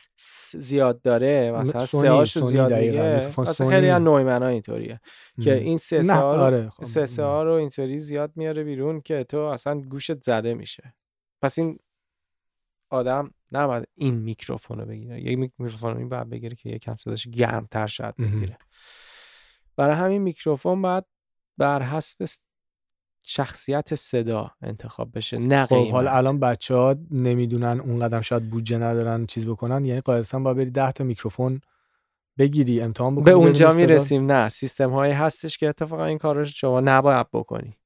زیاد 0.57 1.03
داره 1.03 1.53
مثلا 1.53 1.87
سه 1.87 2.11
هاشو 2.11 2.41
زیاد. 2.41 2.73
میگه 2.73 3.27
مثلا 3.39 3.69
خیلی. 3.69 3.89
از 3.89 4.03
نویمن 4.03 4.43
ها 4.43 4.49
اینطوریه 4.49 5.01
که. 5.43 5.55
این 5.55 5.77
سه 5.77 6.03
سه 6.03 6.13
آره 6.15 6.69
خب. 6.69 6.85
سه 6.85 7.07
سه 7.07 7.25
ها 7.25 7.43
رو 7.43 7.53
اینطوری 7.53 7.99
زیاد 7.99 8.33
میاره 8.37 8.65
بیرون 8.65 9.01
که 9.01 9.25
تو 9.25 9.39
اصلا 9.39 9.81
گوشت 9.81 10.23
زده 10.23 10.55
میشه 10.55 10.95
پس 11.43 11.59
این 11.59 11.79
آدم 12.91 13.31
نباید 13.53 13.89
این 13.95 14.15
میکروفون 14.15 14.79
رو 14.79 14.87
بگیره 14.87 15.21
یک 15.21 15.39
میکروفون 15.39 15.97
رو 15.97 16.09
باید 16.09 16.31
بگیره 16.31 16.57
که 16.57 16.69
یکم 16.69 16.95
صداش 16.95 17.29
گرمتر 17.29 17.87
شاید 17.87 18.15
مهم. 18.19 18.37
بگیره 18.37 18.59
برای 19.77 19.97
همین 19.97 20.23
میکروفون 20.23 20.83
باید 20.83 21.05
بر 21.59 21.83
حسب 21.83 22.25
شخصیت 23.31 23.95
صدا 23.95 24.51
انتخاب 24.63 25.09
بشه 25.15 25.39
نه 25.39 25.67
خب. 25.67 25.91
حالا 25.91 26.11
الان 26.11 26.41
بچه 26.41 26.75
ها 26.75 26.95
نمی‌دونن 27.11 27.81
اون 27.81 27.99
قدم 27.99 28.21
شاید 28.21 28.51
بودجه 28.51 28.79
ندارن 28.79 29.27
چیز 29.27 29.47
بکنن. 29.47 29.85
یعنی 29.85 30.01
قاعدتا 30.01 30.39
باید 30.39 30.57
بری 30.57 30.71
10 30.71 30.93
تا 30.93 31.05
میکروفون 31.05 31.61
بگیری 32.39 32.81
امتحان 32.81 33.15
بکنی 33.15 33.25
به 33.25 33.31
اونجا 33.31 33.73
می‌رسیم. 33.73 34.33
نه 34.33 34.49
سیستم 34.49 34.91
هایی 34.91 35.13
هستش 35.13 35.59
که 35.59 35.69
اتفاقا 35.69 36.05
این 36.05 36.19
کار 36.19 36.37
رو 36.37 36.45
شما 36.45 36.81
نباید 36.81 37.27
بکنی. 37.33 37.78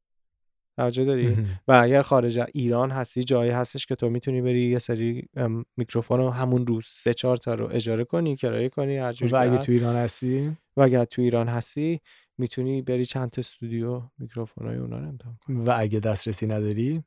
توجه 0.76 1.05
داری. 1.05 1.37
و 1.69 1.73
اگر 1.73 2.02
خارج 2.02 2.38
از 2.38 2.47
ایران 2.55 2.91
هستی 2.91 3.23
جایی 3.23 3.50
هستش 3.50 3.87
که 3.87 3.95
تو 3.95 4.11
می‌تونی 4.11 4.43
بری 4.43 4.71
یه 4.71 4.79
سری 4.79 5.29
میکروفون 5.76 6.19
رو 6.19 6.31
همون 6.31 6.67
روز 6.67 6.87
سه 6.88 7.14
چهار 7.14 7.37
تا 7.37 7.55
رو 7.55 7.69
اجاره 7.73 8.05
کنی 8.05 8.37
کرایه 8.37 8.69
کنی 8.69 8.97
هر 8.97 9.12
جوری 9.12 9.33
و 9.33 9.37
اگه. 9.37 9.59
تو 9.59 9.73
ایران 9.73 9.97
هستی؟ 9.97 10.57
و 10.76 10.81
اگر 10.83 11.05
تو 11.05 11.23
ایران 11.23 11.49
هستی 11.49 12.00
می‌تونی 12.38 12.83
بری 12.83 13.05
چند 13.05 13.31
تا 13.31 13.41
استودیو 13.41 14.02
میکروفون 14.19 14.67
های 14.67 14.76
اونا 14.76 14.99
رو 14.99 15.09
امتحان 15.09 15.38
کنی. 15.47 15.64
و 15.64 15.75
اگه 15.76 16.00
دسترسی 16.00 16.47
نداری؟ 16.47 17.02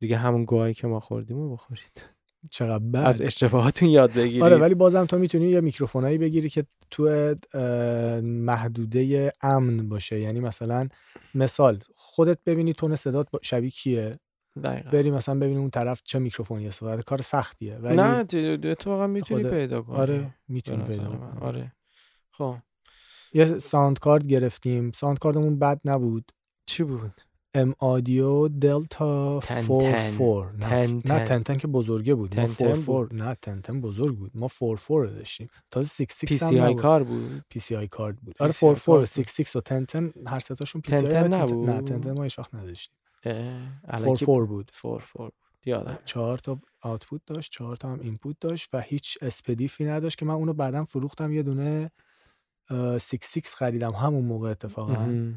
دیگه 0.00 0.16
همون 0.16 0.44
گوهی 0.44 0.74
که 0.74 0.86
ما 0.86 1.00
خوردیم 1.00 1.36
رو 1.36 1.52
بخورید. 1.52 2.02
چقدر 2.50 2.84
بد. 2.84 2.96
از 2.96 3.20
اشتباهاتون 3.20 3.88
یاد 3.88 4.12
بگیرید. 4.12 4.42
آره 4.42 4.56
ولی 4.56 4.74
بازم 4.74 5.04
تو 5.04 5.18
می‌تونی 5.18 5.48
یه 5.48 5.60
میکروفونایی 5.60 6.18
بگیری 6.18 6.48
که 6.48 6.64
تو 6.90 7.34
محدوده 8.22 9.32
امن 9.42 9.88
باشه. 9.88 10.20
یعنی 10.20 10.40
مثلا 10.40 10.88
مثال 11.34 11.82
خودت 11.96 12.38
ببینی 12.46 12.72
تون 12.72 12.96
صدات 12.96 13.28
شبیه 13.42 13.70
کیه؟ 13.70 14.18
دقیقاً. 14.64 14.90
بری 14.90 15.10
مثلا 15.10 15.34
ببینی 15.34 15.56
اون 15.56 15.70
طرف 15.70 16.02
چه 16.04 16.18
میکروفونی 16.18 16.66
استفاده 16.68 17.02
کار 17.02 17.20
سختیه 17.20 17.76
ولی 17.76 17.96
نه 17.96 18.24
تو- 18.74 18.90
واقعا 18.90 19.06
می‌تونی 19.06 19.42
خود- 19.42 19.52
پیدا 19.52 19.82
کنی. 19.82 19.96
آره 19.96 20.34
می‌تونی 20.48 20.84
پیدا. 20.84 21.04
کنی. 21.08 21.40
آره. 21.40 21.72
خب. 22.30 22.56
یه 23.34 23.58
sound 23.58 23.98
card 23.98 24.26
گرفتیم. 24.26 24.90
sound 24.90 25.18
card 25.18 25.41
مون 25.41 25.58
بد 25.58 25.80
نبود. 25.84 26.32
چی 26.66 26.82
بود؟ 26.82 27.12
M-Audio 27.54 28.48
Delta 28.48 29.40
ten 29.42 29.60
44 29.66 30.52
ten. 30.52 30.56
نه 30.58 30.86
ten 30.86 31.00
ten. 31.00 31.24
ten 31.24 31.42
ten 31.42 31.56
که 31.56 31.68
بزرگه 31.68 32.14
بود. 32.14 32.40
ما 32.40 32.46
ten 32.46 32.52
ten 32.54 32.72
44 32.74 33.14
نه 33.14 33.34
ten 33.34 33.60
ten 33.60 33.80
بزرگ 33.80 34.16
بود. 34.18 34.30
ما 34.34 34.48
44 34.48 35.06
رو 35.06 35.14
داشتیم. 35.14 35.48
تازه 35.70 35.88
66 35.88 36.24
P 36.28 36.38
هم 36.44 36.50
CI 36.50 36.70
نبود. 36.70 36.82
کار 36.82 37.04
بود. 37.04 37.44
PCI 37.48 37.76
card 37.76 38.16
بود. 38.20 38.34
آره 38.40 38.52
PCI 38.52 38.56
44 38.60 38.96
و 38.98 39.00
کارت 39.00 39.16
بود. 39.16 39.24
66 39.24 39.56
و 39.56 39.60
1010 39.70 40.12
هر 40.30 40.40
سه 40.40 40.54
تاشون 40.54 40.80
PC 40.82 41.06
1010 41.06 41.22
I 41.22 41.28
نه 41.28 41.36
نبود؟ 41.36 41.68
1010 41.68 42.12
ما 42.12 42.22
هیچ 42.22 42.38
وقت 42.38 42.54
نداشتیم. 42.54 42.96
44 43.24 44.16
که- 44.44 44.48
بود. 44.48 44.70
four 44.74 45.00
four 45.00 45.30
یادم 45.66 45.98
چهار 46.04 46.38
تا 46.38 46.58
output 46.82 47.20
داشت 47.26 47.52
چهار 47.52 47.76
تا 47.76 47.88
هم 47.88 48.00
input 48.00 48.36
داشت 48.40 48.68
و 48.72 48.80
هیچ 48.80 49.18
S/PDIF 49.22 49.75
ی 49.75 49.84
نداشت 49.84 50.18
که 50.18 50.24
من 50.24 50.34
اونو 50.34 50.52
بعدم 50.52 50.84
فروختم. 50.84 51.32
یه 51.32 51.42
دونه 51.42 51.90
اه، 52.70 52.98
66 52.98 53.54
خریدم. 53.54 53.92
همون 53.92 54.24
موقع 54.24 54.50
اتفاقا. 54.50 55.32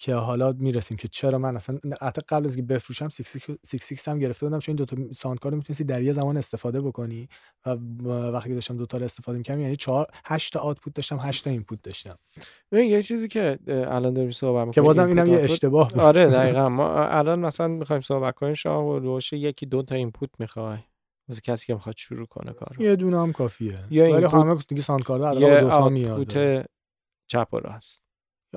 که 0.00 0.14
حالا 0.14 0.52
می‌رسیم 0.52 0.96
که 0.96 1.08
چرا 1.08 1.38
من 1.38 1.56
اصلا 1.56 1.78
حتی 2.02 2.22
قبل 2.28 2.44
از 2.44 2.56
که 2.56 2.62
بفروشم 2.62 3.08
66 3.08 3.50
66 3.66 4.08
هم 4.08 4.18
گرفته 4.18 4.46
بودم 4.46 4.58
چون 4.58 4.72
این 4.72 4.76
دوتا 4.76 5.12
sound 5.12 5.38
card 5.38 5.54
می‌تونستی 5.54 5.84
در 5.84 6.02
یه 6.02 6.12
زمان 6.12 6.36
استفاده 6.36 6.80
بکنی 6.80 7.28
و 7.66 7.72
وقتی 8.08 8.54
داشتم 8.54 8.76
دوتا 8.76 8.98
رو 8.98 9.04
استفاده 9.04 9.38
می‌کردم 9.38 9.60
یعنی 9.60 9.76
4 9.76 10.06
8 10.24 10.52
تا 10.52 10.60
output 10.60 10.94
داشتم 10.94 11.18
8 11.18 11.44
تا 11.44 11.50
input 11.50 11.82
داشتم. 11.82 12.16
ببین 12.72 12.90
یه 12.90 13.02
چیزی 13.02 13.28
که 13.28 13.58
الان 13.66 14.14
داریم 14.14 14.30
صحبت 14.30 14.66
می‌کنیم 14.66 14.72
که 14.72 14.80
بازم 14.80 15.08
اینم 15.08 15.26
یه 15.26 15.38
اشتباه 15.38 15.88
بود. 15.90 16.00
آره 16.00 16.26
دقیقا. 16.36 16.68
ما 16.68 17.04
الان 17.04 17.38
مثلا 17.38 17.68
می‌خوایم 17.68 18.02
صحبت 18.02 18.34
کنیم 18.34 18.54
شما 18.54 18.98
روش 18.98 19.32
یکی 19.32 19.66
دو 19.66 19.82
تا 19.82 19.94
input 19.94 20.30
می‌خوای 20.38 20.78
واسه 21.28 21.40
کسی 21.40 21.66
که 21.66 21.74
می‌خواد 21.74 21.96
شروع 21.96 22.26
کنه 22.26 22.52
کار 22.52 22.76
یه 22.82 22.96
دونه 22.96 23.20
هم 23.20 23.32
کافیه. 23.32 23.78
یه 23.90 24.14
ولی 24.14 24.24
همه 24.24 24.54
دیگه 24.68 24.82
sound 24.82 25.02
card 25.02 25.22
حداقل 25.22 25.42
یه 25.42 25.60
دو 25.60 25.70
تا 25.70 25.88
میاد. 25.88 26.66
چپ 27.30 27.48
و 27.52 27.58
راست. 27.58 28.02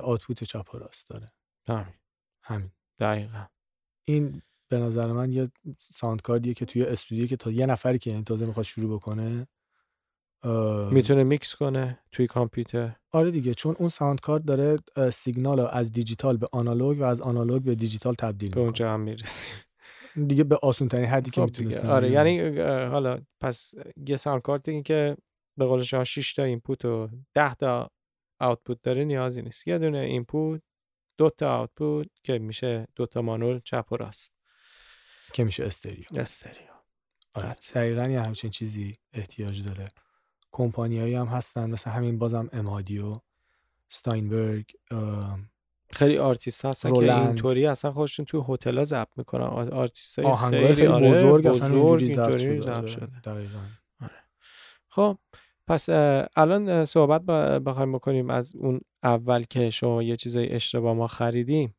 output 0.00 0.44
چپ 0.44 0.74
و 0.74 0.78
راست 0.78 1.10
داره 1.10 1.33
همین. 1.68 1.94
همین. 2.42 2.70
دقیقا. 2.98 3.46
این 4.04 4.42
به 4.68 4.78
نظر 4.78 5.12
من 5.12 5.32
یه 5.32 5.50
sound 5.78 6.22
card 6.22 6.43
یه 6.43 6.54
که 6.54 6.64
توی 6.66 6.82
استودیو 6.82 7.26
که 7.26 7.36
تا 7.36 7.50
یه 7.50 7.66
نفری 7.66 7.98
که 7.98 8.10
یعنی 8.10 8.24
تازه 8.24 8.46
می‌خواد 8.46 8.64
شروع 8.64 8.96
بکنه 8.96 9.46
اه، 10.42 10.92
می‌تونه 10.92 11.24
میکس 11.24 11.54
کنه 11.54 11.98
توی 12.12 12.26
کامپیوتر. 12.26 12.96
آره 13.12 13.30
دیگه 13.30 13.54
چون 13.54 13.76
اون 13.78 13.88
sound 13.88 14.20
card 14.20 14.44
داره 14.44 14.76
سیگنال 15.10 15.60
رو 15.60 15.66
از 15.66 15.92
دیجیتال 15.92 16.36
به 16.36 16.48
آنالوگ 16.52 17.00
و 17.00 17.02
از 17.02 17.20
آنالوگ 17.20 17.62
به 17.62 17.74
دیجیتال 17.74 18.14
تبدیل 18.14 18.50
به 18.50 18.60
اونجا 18.60 18.92
هم 18.92 19.00
می‌رسی. 19.00 19.52
دیگه 20.26 20.44
به 20.44 20.58
آسون 20.62 20.88
ترین 20.88 21.06
حدی 21.06 21.30
که 21.30 21.40
خب. 21.40 21.46
می‌تونستن 21.46 21.90
آره 21.90 22.10
یعنی 22.10 22.58
حالا 22.60 23.20
پس 23.40 23.74
یه 24.06 24.16
sound 24.16 24.42
card 24.42 24.68
این 24.68 24.82
که 24.82 25.16
به 25.58 25.64
قول 25.64 25.82
شما 25.82 26.04
6 26.04 26.34
تا 26.34 26.42
input 26.42 26.84
و 26.84 27.08
10 27.34 27.54
تا 27.54 27.90
output 28.40 28.82
داره 28.82 29.04
نیازی 29.04 29.42
نیست. 29.42 29.68
یه 29.68 29.78
دونه 29.78 29.98
input 29.98 30.62
دو 31.16 31.30
تا 31.30 31.58
output 31.58 32.08
که 32.22 32.38
میشه 32.38 32.86
دو 32.96 33.06
تا 33.06 33.22
مانور 33.22 33.58
چپ 33.58 33.86
و 33.92 33.96
راست. 33.96 34.34
که 35.32 35.44
میشه 35.44 35.64
stereo. 35.64 36.04
stereo. 36.16 36.68
آره. 37.34 37.56
دقیقا 37.74 38.06
یه 38.06 38.20
همچین 38.20 38.50
چیزی 38.50 38.98
احتیاج 39.12 39.64
داره. 39.64 39.88
کمپانیایی 40.52 41.14
هم 41.14 41.26
هستن 41.26 41.70
مثل 41.70 41.90
همین 41.90 42.18
بازم 42.18 42.48
M-Audio 42.52 43.20
Steinberg 43.88 44.70
خیلی 45.90 46.18
آرتیست 46.18 46.64
هستن 46.64 46.88
که 46.92 47.00
Roland. 47.00 47.26
اینطوری 47.26 47.66
اصلا 47.66 47.92
خودشون 47.92 48.26
توی 48.26 48.42
هتل‌ها 48.48 48.84
ضبط 48.84 49.08
می‌کنن. 49.16 49.42
آرتیست 49.72 50.18
های 50.18 50.50
خیلی, 50.50 50.74
خیلی 50.74 50.86
آره، 50.86 51.10
بزرگ 51.10 51.46
اصلا 51.46 51.68
بزرگ 51.68 51.78
اینجوری 51.88 52.14
ضبط 52.14 52.28
اینطوری 52.28 52.42
شده. 52.42 52.60
ضبط 52.60 52.76
آره، 52.76 52.86
شده. 52.86 53.20
دقیقاً. 53.20 53.60
خب 54.88 55.18
پس 55.66 55.88
الان 56.36 56.84
صحبت 56.84 57.22
بخوایم 57.60 57.92
بکنیم 57.92 58.30
از 58.30 58.54
اون 58.56 58.80
اول 59.04 59.42
که 59.42 59.70
شما 59.70 60.02
یه 60.02 60.16
چیزای 60.16 60.52
اشتباه 60.52 60.94
ما 60.94 61.06
خریدیم 61.06 61.74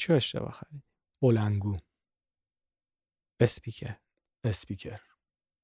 چه 0.00 0.14
اشتباه 0.14 0.52
خریدیم 0.52 0.82
بلنگو. 1.22 1.76
speaker 3.40 3.96
speaker 4.44 5.00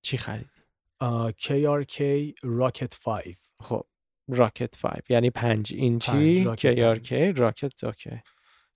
چی 0.02 0.16
خریدیم 0.16 0.50
آه، 1.00 1.30
KRK 1.30 2.00
راکت 2.42 3.00
5 3.04 3.24
خب 3.60 3.86
Rokit 4.28 4.78
5 4.82 5.02
یعنی 5.08 5.30
پنج 5.30 5.74
اینچی؟ 5.74 6.10
پنج، 6.10 6.46
Rokit 6.46 6.74
KRK 6.74 7.38
Rokit 7.38 7.84
okay 7.84 8.20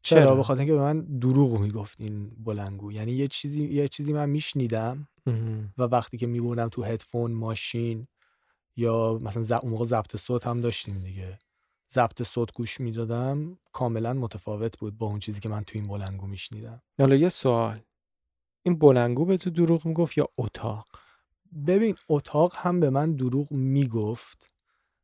چرا؟ 0.02 0.34
به 0.34 0.42
خاطر 0.42 0.60
اینکه 0.60 0.74
به 0.74 0.80
من 0.80 1.18
دروغ 1.18 1.60
می‌گفت 1.60 2.00
این 2.00 2.30
بلنگو. 2.44 2.92
یعنی 2.92 3.12
یه 3.12 3.28
چیزی 3.28 3.64
یه 3.64 3.88
چیزی 3.88 4.12
من 4.12 4.30
میشنیدم. 4.30 5.08
و 5.78 5.82
وقتی 5.82 6.16
که 6.16 6.26
میبردم 6.26 6.68
تو 6.68 6.82
هدفون 6.84 7.32
ماشین 7.32 8.08
یا 8.76 9.18
مثلا 9.22 9.42
ز... 9.42 9.52
اون 9.52 9.70
موقع 9.70 9.84
ضبط 9.84 10.16
صوت 10.16 10.46
هم 10.46 10.60
داشتیم 10.60 10.98
دیگه. 10.98 11.38
ضبط 11.92 12.22
صوت 12.22 12.52
گوش 12.52 12.80
می‌دادم 12.80 13.58
کاملا 13.72 14.12
متفاوت 14.12 14.78
بود 14.78 14.98
با 14.98 15.06
اون 15.06 15.18
چیزی 15.18 15.40
که 15.40 15.48
من 15.48 15.64
تو 15.64 15.78
این 15.78 15.88
بلنگو 15.88 16.26
میشنیدم. 16.26 16.82
حالا 16.98 17.16
یه 17.16 17.28
سوال. 17.28 17.80
این 18.62 18.78
بلنگو 18.78 19.24
به 19.24 19.36
تو 19.36 19.50
دروغ 19.50 19.86
می‌گفت 19.86 20.18
یا 20.18 20.28
اتاق؟ 20.38 20.86
ببین 21.66 21.94
اتاق 22.08 22.52
هم 22.56 22.80
به 22.80 22.90
من 22.90 23.16
دروغ 23.16 23.52
می‌گفت 23.52 24.52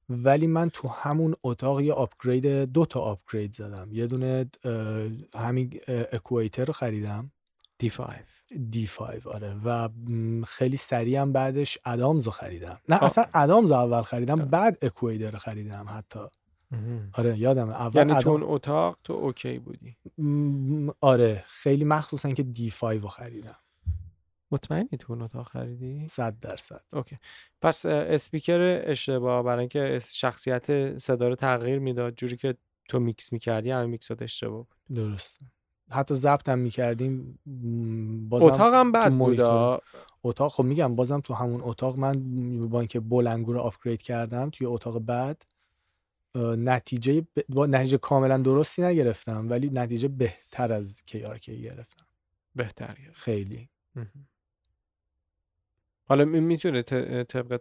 ولی 0.09 0.47
من 0.47 0.71
تو 0.71 0.89
همون 0.89 1.35
اتاق 1.43 1.81
یه 1.81 1.93
آپگرید 1.93 2.47
دو 2.47 2.85
تا 2.85 3.01
آپگرید 3.01 3.55
زدم. 3.55 3.93
یه 3.93 4.07
دونه 4.07 4.51
همین 5.35 5.81
اکویتر 6.13 6.65
رو 6.65 6.73
خریدم. 6.73 7.33
D5 7.83 8.11
D5 8.75 9.27
آره. 9.27 9.55
و 9.65 9.89
خیلی 10.47 10.77
سریع 10.77 11.21
هم 11.21 11.33
بعدش 11.33 11.79
ادامز 11.85 12.25
رو 12.27 12.33
خریدم. 12.33 12.79
نه 12.89 12.97
آه. 12.97 13.05
اصلا 13.05 13.25
ادامز 13.35 13.73
اول 13.73 14.03
خریدم 14.03 14.41
آه. 14.41 14.47
بعد 14.47 14.79
اکویدر 14.85 15.31
رو 15.31 15.39
خریدم 15.39 15.87
حتی. 15.89 16.21
مهم. 16.71 17.11
آره 17.15 17.39
یادمه. 17.39 17.73
اول 17.81 17.97
یعنی 17.97 18.13
تو 18.13 18.19
ادام- 18.19 18.43
اون 18.43 18.43
اتاق 18.55 18.99
تو 19.05 19.13
اوکی 19.13 19.59
بودی. 19.59 19.97
آره. 21.01 21.43
خیلی 21.47 21.85
مخصوصا 21.85 22.31
که 22.31 22.43
دی 22.43 22.71
5 22.81 23.03
رو 23.03 23.09
خریدم. 23.09 23.57
مطمئنی 24.51 24.89
تو 24.99 25.13
اون 25.13 25.23
اتاق 25.23 25.49
خریدی؟ 25.49 26.07
100 26.09 26.41
درصد. 26.41 26.81
Okay 26.93 27.19
پس 27.63 27.87
اسپیکر 27.87 28.81
اشتباه 28.85 29.43
برای 29.43 29.59
اینکه 29.61 29.99
شخصیت 30.13 30.99
صدا 30.99 31.29
رو 31.29 31.35
تغییر 31.35 31.79
می‌داد 31.79 32.15
جوری 32.15 32.37
که 32.37 32.55
تو 32.89 33.01
میکس 33.01 33.33
می‌کردی 33.33 33.71
همه 33.71 33.87
میکسات 33.87 34.23
اشتباه 34.23 34.57
بود. 34.57 34.75
درسته. 35.05 35.47
حتی 35.91 36.15
ضبط 36.15 36.49
هم 36.49 36.59
می‌کردیم 36.59 37.39
بازم 38.29 38.47
اتاقم 38.47 38.93
بد 38.93 39.05
تو 39.05 39.11
بود 39.11 39.19
مانیتور 39.19 39.47
آه. 39.47 39.83
اتاق 40.23 40.53
خب 40.53 40.65
میگم 40.65 40.97
بازم 40.97 41.21
تو 41.21 41.35
همون 41.35 41.61
اتاق 41.65 41.99
من 41.99 42.13
با 42.69 42.81
اینکه 42.81 43.01
بلنگو 43.01 43.53
رو 43.53 43.59
upgrade 43.61 44.03
کردم 44.03 44.51
توی 44.51 44.67
اتاق 44.67 44.99
بعد 44.99 45.47
نتیجه. 46.37 47.27
با 47.49 47.67
نتیجه 47.67 47.99
کاملا 47.99 48.39
درستی 48.39 48.83
نگرفتم 48.83 49.51
ولی 49.51 49.71
نتیجه 49.71 50.09
بهتر 50.09 50.73
از 50.73 51.03
KRK 51.11 51.49
گرفتم 51.49 52.07
بهتر. 52.55 52.97
خیلی. 53.13 53.69
حالا 56.05 56.25
می‌تونه 56.25 56.83
طبق 57.23 57.57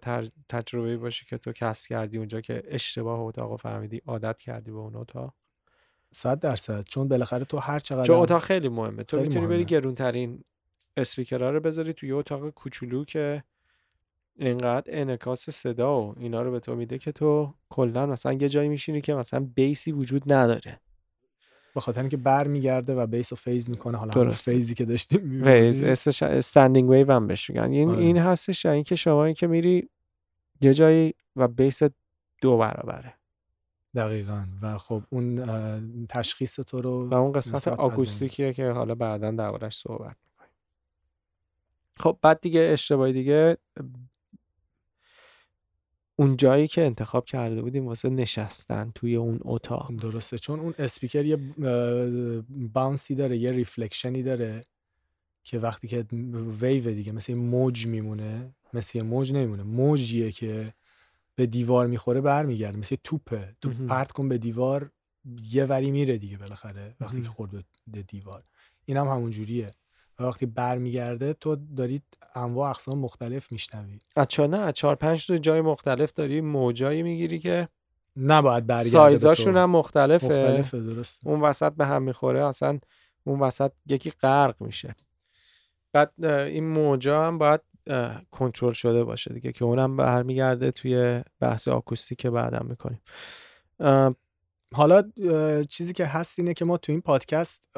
تجربه 0.50 0.98
باشه 0.98 1.26
که 1.26 1.38
تو 1.38 1.52
کسب 1.52 1.86
کردی 1.86 2.18
اونجا 2.18 2.42
که 2.42 2.64
اشتباه 2.68 3.20
اتاق 3.20 3.52
رو 3.52 3.58
فهمیدی 3.58 4.02
عادت 4.06 4.40
کردی 4.40 4.72
به 4.72 4.78
اون 4.78 4.96
اتاق 4.96 5.34
صد 6.12 6.40
درصد 6.40 6.84
چون 6.84 7.08
بالاخره 7.08 7.46
تو 7.46 7.58
هر 7.58 7.80
چقدر 7.80 8.06
چون 8.06 8.16
اتاق 8.16 8.42
خیلی 8.42 8.70
مهمه 8.70 9.04
تو 9.04 9.22
می‌تونی 9.22 9.48
بری. 9.48 9.66
گرونترین 9.66 10.44
اسپیکرها 10.98 11.50
رو 11.50 11.60
بذاری 11.60 11.94
توی 11.94 12.12
اتاق 12.12 12.50
کوچولو 12.50 13.06
که 13.06 13.44
اینقدر 14.40 14.84
انعکاس 14.88 15.50
صدا 15.50 16.02
و 16.02 16.16
اینا 16.20 16.42
رو 16.42 16.52
به 16.52 16.60
تو 16.60 16.76
میده 16.76 16.98
که 16.98 17.12
تو 17.12 17.54
کلا 17.70 18.06
مثلا 18.06 18.34
یه 18.34 18.50
جایی 18.50 18.70
میشینی 18.70 19.02
که 19.02 19.14
مثلا 19.14 19.48
بیسی 19.56 19.92
وجود 19.92 20.34
نداره 20.34 20.80
به 21.76 21.82
خاطر 21.82 22.02
اینکه 22.02 22.18
بر 22.18 22.48
میگرده 22.48 22.96
و 22.96 23.08
bass 23.08 23.32
و 23.32 23.36
phase 23.36 23.70
می‌کنه 23.70 23.98
حالا 23.98 24.14
درسته. 24.14 24.52
phase 24.52 24.72
ی 24.72 24.76
که 24.76 24.86
داشتیم 24.86 25.22
می‌بینی. 25.22 25.92
اسمش 25.92 26.24
standing 26.24 26.90
wave 26.90 27.12
هم 27.12 27.28
بهش 27.28 27.50
میگن 27.50 27.72
این 27.72 27.90
آره. 27.90 28.00
این 28.00 28.18
هستش 28.18 28.66
یعنی 28.66 28.84
که 28.84 28.96
شما 28.96 29.26
این 29.26 29.34
که 29.34 29.48
میری 29.48 29.90
یه 30.62 30.74
جایی 30.74 31.14
و 31.36 31.48
bass 31.48 31.82
دو 32.42 32.58
برابره 32.58 33.14
دقیقا. 33.98 34.46
و 34.62 34.78
خب 34.78 35.04
اون 35.10 36.08
تشخیص 36.10 36.60
تو 36.60 36.82
رو 36.82 37.10
و 37.10 37.14
اون 37.14 37.32
قسمت. 37.32 37.68
acoustic 37.68 38.37
یه 38.37 38.54
که 38.54 38.70
حالا 38.70 38.96
بعدا 38.96 39.32
دربارش 39.32 39.78
صحبت 39.78 40.16
می‌کنیم. 40.32 40.52
خب 42.00 42.18
بعد 42.22 42.42
دیگه 42.42 42.70
اشتباهی 42.74 43.14
دیگه 43.14 43.58
اون 46.16 46.38
جایی 46.38 46.68
که 46.68 46.86
انتخاب 46.86 47.26
کرده 47.26 47.62
بودیم 47.62 47.88
واسه 47.88 48.10
نشستن 48.10 48.92
توی 48.96 49.16
اون 49.16 49.40
اتاق. 49.42 49.96
درسته 49.96 50.38
چون 50.38 50.60
اون 50.60 50.74
اسپیکر 50.80 51.26
یه 51.26 51.38
bounce 52.74 53.10
ی 53.10 53.16
داره 53.16 53.38
یه 53.38 53.52
reflection 53.52 54.17
ی 54.17 54.24
داره 54.24 54.66
که 55.44 55.60
وقتی 55.60 55.88
که 55.88 56.06
ویو 56.62 56.84
دیگه 56.84 57.12
مثل 57.12 57.34
موج 57.34 57.88
میمونه 57.88 58.56
مثل 58.74 59.02
موج 59.02 59.34
نمیمونه. 59.34 59.64
موجیه 59.64 60.32
که 60.32 60.74
به 61.38 61.46
دیوار 61.46 61.88
می‌خوره 61.88 62.22
برمیگرده 62.22 62.78
مثل 62.78 62.96
توپه. 63.04 63.56
تو. 63.62 63.70
پرت 63.90 64.12
کن 64.12 64.30
به 64.30 64.38
دیوار 64.38 64.92
یه 65.52 65.66
وری 65.66 65.92
میره 65.92 66.18
دیگه 66.18 66.38
بالاخره 66.38 66.96
وقتی 67.00 67.22
که. 67.22 67.28
خورد 67.28 67.52
به- 67.88 68.04
دیوار. 68.04 68.44
این 68.86 68.98
هم 68.98 69.08
همون 69.08 69.32
جوریه. 69.32 69.72
و 70.20 70.24
وقتی 70.24 70.46
برمیگرده 70.46 71.34
تو 71.34 71.56
دارید 71.56 72.04
انواع 72.36 72.70
اقسام 72.70 73.00
مختلف 73.00 73.52
میشنوی. 73.52 74.00
از 74.16 74.28
چهار 74.28 74.50
نه 74.50 74.72
چهار 74.72 74.96
پنج 74.96 75.28
تا 75.28 75.38
جای 75.38 75.62
مختلف 75.62 76.14
داری 76.14 76.42
موجایی 76.42 77.04
می‌گیری 77.04 77.40
که 77.40 77.68
نباید 78.18 78.68
برگرده. 78.68 78.90
سایزاشون 78.90 79.58
هم 79.58 79.70
مختلفه. 79.70 80.26
مختلفه 80.26 80.80
درسته. 80.80 81.28
اون 81.28 81.42
وسط 81.42 81.74
به 81.74 81.86
هم 81.86 82.04
می‌خوره 82.04 82.46
اصلا 82.46 82.80
اون 83.24 83.40
وسط 83.40 83.72
یکی 83.90 84.12
غرق 84.12 84.56
میشه. 84.60 84.96
بعد 85.94 86.26
این 86.26 86.68
موجا 86.70 87.28
هم 87.28 87.38
باید 87.38 87.62
کنترل 88.32 88.74
شده 88.74 89.04
باشه 89.04 89.34
دیگه 89.34 89.52
که 89.52 89.66
اونم 89.66 89.98
برمیگرده 89.98 90.72
توی 90.72 91.24
بحث 91.40 91.68
آکوستیک 91.68 92.28
بعدم 92.28 92.66
می‌کنیم. 92.70 93.02
حالا 94.74 95.04
چیزی 95.70 95.94
که 95.94 96.06
هست 96.06 96.40
اینه 96.40 96.54
که 96.54 96.66
ما 96.66 96.78
تو 96.78 96.92
این 96.92 97.02
پادکست 97.02 97.70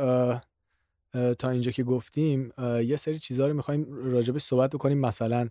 تا 1.40 1.50
اینجا 1.50 1.72
که 1.72 1.84
گفتیم 1.84 2.52
یه 2.84 2.96
سری 2.96 3.20
چیزها 3.20 3.48
رو 3.48 3.54
می‌خوایم 3.54 3.88
راجبش 3.90 4.42
صحبت 4.42 4.70
بکنیم. 4.70 4.98
مثلا 5.00 5.50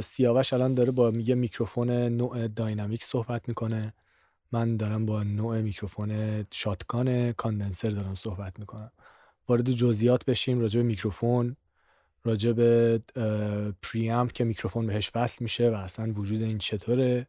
سیاوش 0.00 0.52
الان 0.52 0.74
داره 0.74 0.90
با 0.90 1.10
یه 1.10 1.34
میکروفون 1.34 1.90
نوع 1.90 2.48
dynamic 2.48 3.04
صحبت 3.04 3.48
می‌کنه. 3.48 3.94
من 4.52 4.76
دارم 4.76 5.06
با 5.06 5.22
نوع 5.22 5.60
میکروفون 5.60 6.44
shotgun 6.52 7.32
condenser 7.32 7.88
دارم 7.88 8.14
صحبت 8.14 8.58
می‌کنم. 8.58 8.90
وارد 9.48 9.70
جزئیات 9.70 10.24
بشیم 10.24 10.60
راجع 10.60 10.72
به 10.72 10.80
میکروفون. 10.80 11.56
راجع 12.24 12.67
به 12.67 12.96
preamp 13.82 14.32
که 14.32 14.44
میکروفون 14.44 14.86
بهش 14.86 15.10
وصل 15.14 15.36
میشه 15.40 15.70
و 15.70 15.74
اصلا 15.74 16.12
وجود 16.12 16.42
این 16.42 16.58
چطوره. 16.58 17.26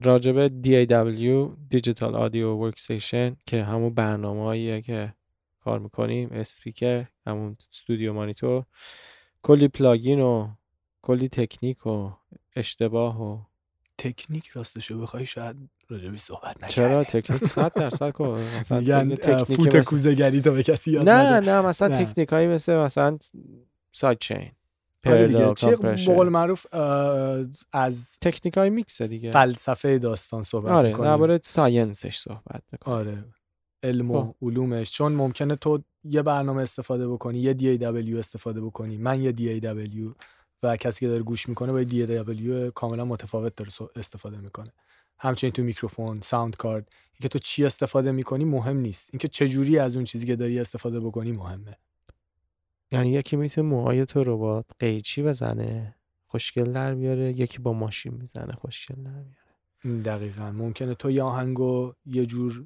راجع 0.00 0.29
به 0.29 0.48
DAW 0.48 1.50
Digital 1.74 2.12
Audio 2.12 2.60
Workstation 2.62 3.36
که 3.46 3.64
همون 3.64 3.94
برنامه 3.94 4.82
که 4.82 5.14
کار 5.64 5.78
می‌کنیم 5.78 6.28
اسپیکر 6.32 7.04
همون 7.26 7.56
studio 7.70 8.12
monitor. 8.12 8.64
کلی 9.42 9.68
plugin 9.68 10.20
و 10.20 10.48
کلی 11.02 11.28
تکنیک 11.28 11.86
و 11.86 12.10
اشتباه 12.56 13.22
و 13.22 13.38
تکنیک 13.98 14.48
راستشو 14.48 15.02
بخوای 15.02 15.26
شاید 15.26 15.56
راجبی 15.88 16.18
صحبت 16.18 16.56
نکردیم 16.56 16.68
چرا؟ 16.68 17.04
تکنیک 17.04 17.46
100 17.46 17.72
درصد 17.72 18.22
مثلا 18.22 18.80
میگن 18.80 19.14
تکنیک 19.14 19.44
فوت 19.44 19.84
کوزه‌گری 19.84 20.40
تا 20.40 20.50
به 20.50 20.62
کسی 20.62 20.90
یاد 20.90 21.08
نه 21.08 21.40
نه 21.40 21.60
مثلا. 21.60 22.04
تکنیک 22.04 22.28
هایی 22.28 22.46
مثل 22.46 22.76
مثلا 22.76 23.18
side 23.96 24.18
chain. 24.18 24.50
دیگه 25.02 25.52
چه 25.56 25.70
به 25.70 25.76
compression. 25.76 26.14
قول 26.14 26.28
معروف 26.28 26.66
از 27.72 28.18
تکنیک 28.20 28.56
های 28.56 28.70
میکس 28.70 29.02
دیگه. 29.02 29.30
فلسفه 29.30 29.98
داستان 29.98 30.42
صحبت 30.42 30.72
آره 30.72 30.92
درباره 30.92 31.40
science 31.42 32.01
ش 32.01 32.18
صحبت 32.18 32.62
می‌کنیم. 32.72 32.96
آره. 32.98 33.24
علم 33.82 34.10
و 34.10 34.22
خب. 34.22 34.34
علومش. 34.42 34.92
چون 34.92 35.12
ممکنه 35.12 35.56
تو 35.56 35.82
یه 36.04 36.22
برنامه 36.22 36.62
استفاده 36.62 37.08
بکنی 37.08 37.38
یه 37.38 37.54
DAW 37.54 38.18
استفاده 38.18 38.60
بکنی. 38.60 38.96
من 38.96 39.22
یه 39.22 39.32
DAW 39.32 40.08
و 40.62 40.76
کسی 40.76 41.00
که 41.00 41.08
داره 41.08 41.22
گوش 41.22 41.48
می‌کنه 41.48 41.72
با 41.72 41.80
یه 41.80 42.06
DAW 42.24 42.72
کاملا 42.72 43.04
متفاوت 43.04 43.56
داره 43.56 43.70
استفاده 43.96 44.38
می‌کنه. 44.38 44.72
همچنین 45.18 45.52
تو 45.52 45.62
میکروفون 45.62 46.20
ساوند 46.20 46.56
کارد 46.56 46.88
اینکه 47.12 47.28
تو 47.28 47.38
چی 47.38 47.64
استفاده 47.64 48.12
می‌کنی 48.12 48.44
مهم 48.44 48.76
نیست. 48.76 49.10
اینکه 49.12 49.28
چه 49.28 49.48
جوری 49.48 49.78
از 49.78 49.96
اون 49.96 50.04
چیزی 50.04 50.26
که 50.26 50.36
داری 50.36 50.60
استفاده 50.60 51.00
بکنی 51.00 51.32
مهمه. 51.32 51.76
یعنی 52.90 53.10
یکی 53.10 53.36
می‌تونه 53.36 53.68
موهای 53.68 54.06
تو 54.06 54.24
رو 54.24 54.38
با 54.38 54.64
قیچی 54.78 55.22
بزنه 55.22 55.94
خوشگل 56.26 56.72
در 56.72 56.94
بیاره 56.94 57.32
یکی 57.32 57.58
با 57.58 57.72
ماشین 57.72 58.14
می‌زنه 58.14 58.52
خوشگل 58.52 59.02
در 59.02 59.10
بیاره. 59.10 60.02
دقیقا. 60.02 60.52
ممکنه 60.52 60.94
تو 60.94 61.10
یه 61.10 61.22
آهنگو 61.22 61.92
یه 62.06 62.26
جور 62.26 62.64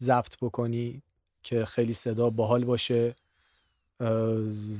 ضبط 0.00 0.36
بکنی 0.40 1.02
که 1.42 1.64
خیلی 1.64 1.94
صدا 1.94 2.30
باحال 2.30 2.64
باشه 2.64 3.14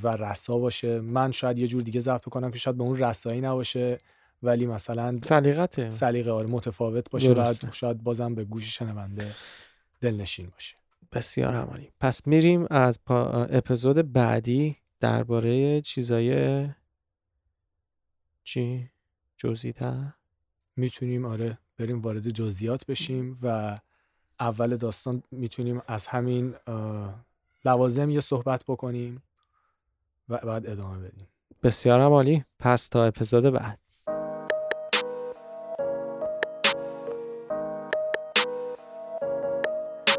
و 0.03 0.17
رسا 0.19 0.59
باشه. 0.59 1.01
من 1.01 1.31
شاید 1.31 1.59
یه 1.59 1.67
جور 1.67 1.83
دیگه 1.83 2.01
ضبط 2.01 2.21
بکنم 2.21 2.51
که 2.51 2.59
شاید 2.59 2.77
به 2.77 2.85
اون 2.85 2.99
رسایی 2.99 3.41
نباشه 3.41 4.01
ولی 4.43 4.67
مثلا 4.67 5.19
سلیقته 5.23 5.91
سلیقه 5.91 6.31
آره 6.31 6.47
متفاوت 6.47 7.11
باشه 7.11 7.31
و 7.31 7.35
درسته. 7.35 7.73
شاید 7.73 8.03
بازم 8.03 8.35
به 8.35 8.45
گوش 8.45 8.79
شنونده 8.79 9.35
دلنشین 10.01 10.47
باشه. 10.47 10.77
بسیار 11.13 11.55
همانی. 11.55 11.93
پس 12.01 12.27
میریم 12.27 12.67
از 12.71 13.05
پا... 13.05 13.45
اپیزود 13.45 14.13
بعدی 14.13 14.77
درباره 15.01 15.81
چیزای 15.81 16.69
چی؟ 18.45 18.91
جزئی‌تر؟ 19.37 20.13
می‌تونیم 20.77 21.25
آره 21.25 21.59
بریم 21.79 22.01
وارد 22.01 22.31
جزئیات 22.31 22.87
بشیم 22.87 23.39
و 23.43 23.79
اول 24.41 24.77
داستان 24.77 25.23
می‌تونیم 25.31 25.83
از 25.87 26.07
همین 26.07 26.55
لوازم 27.65 28.11
یه 28.11 28.21
صحبت 28.21 28.65
بکنیم 28.69 29.23
و 30.29 30.39
بعد 30.39 30.67
ادامه 30.67 31.09
بدیم. 31.09 31.29
بسیار 31.63 32.01
عالی 32.01 32.45
پس 32.59 32.89
تا 32.89 33.05
اپیزود 33.05 33.45
بعد. 33.45 33.79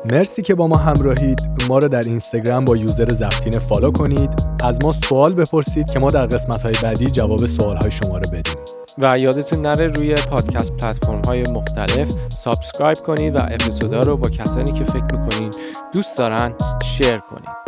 مرسی 0.05 0.41
که 0.41 0.55
با 0.55 0.67
ما 0.67 0.77
همراهید. 0.77 1.41
ما 1.69 1.79
رو 1.79 1.87
در 1.87 2.03
اینستاگرام 2.03 2.65
با 2.65 2.77
user 2.77 3.09
زفتین 3.09 3.59
follow 3.59 3.91
کنید. 3.91 4.29
از 4.63 4.79
ما 4.83 4.91
سوال 4.91 5.33
بپرسید 5.33 5.91
که 5.91 5.99
ما 5.99 6.09
در 6.09 6.25
قسمت 6.25 6.63
های 6.63 6.73
بعدی 6.83 7.11
جواب 7.11 7.45
سوال 7.45 7.77
های 7.77 7.91
شما 7.91 8.17
رو 8.17 8.29
بدیم. 8.29 8.55
و 8.97 9.19
یادتون 9.19 9.61
نره 9.61 9.87
روی 9.87 10.15
پادکست 10.15 10.73
پلتفرم 10.77 11.21
های 11.21 11.41
مختلف 11.41 12.11
subscribe 12.35 12.97
کنید 12.97 13.35
و 13.35 13.39
اپیزودا 13.51 13.99
رو 13.99 14.17
با 14.17 14.29
کسانی 14.29 14.71
که 14.71 14.83
فکر 14.83 15.15
می‌کنین 15.15 15.51
دوست 15.93 16.17
دارن 16.17 16.53
شیر 16.83 17.17
کنید. 17.19 17.58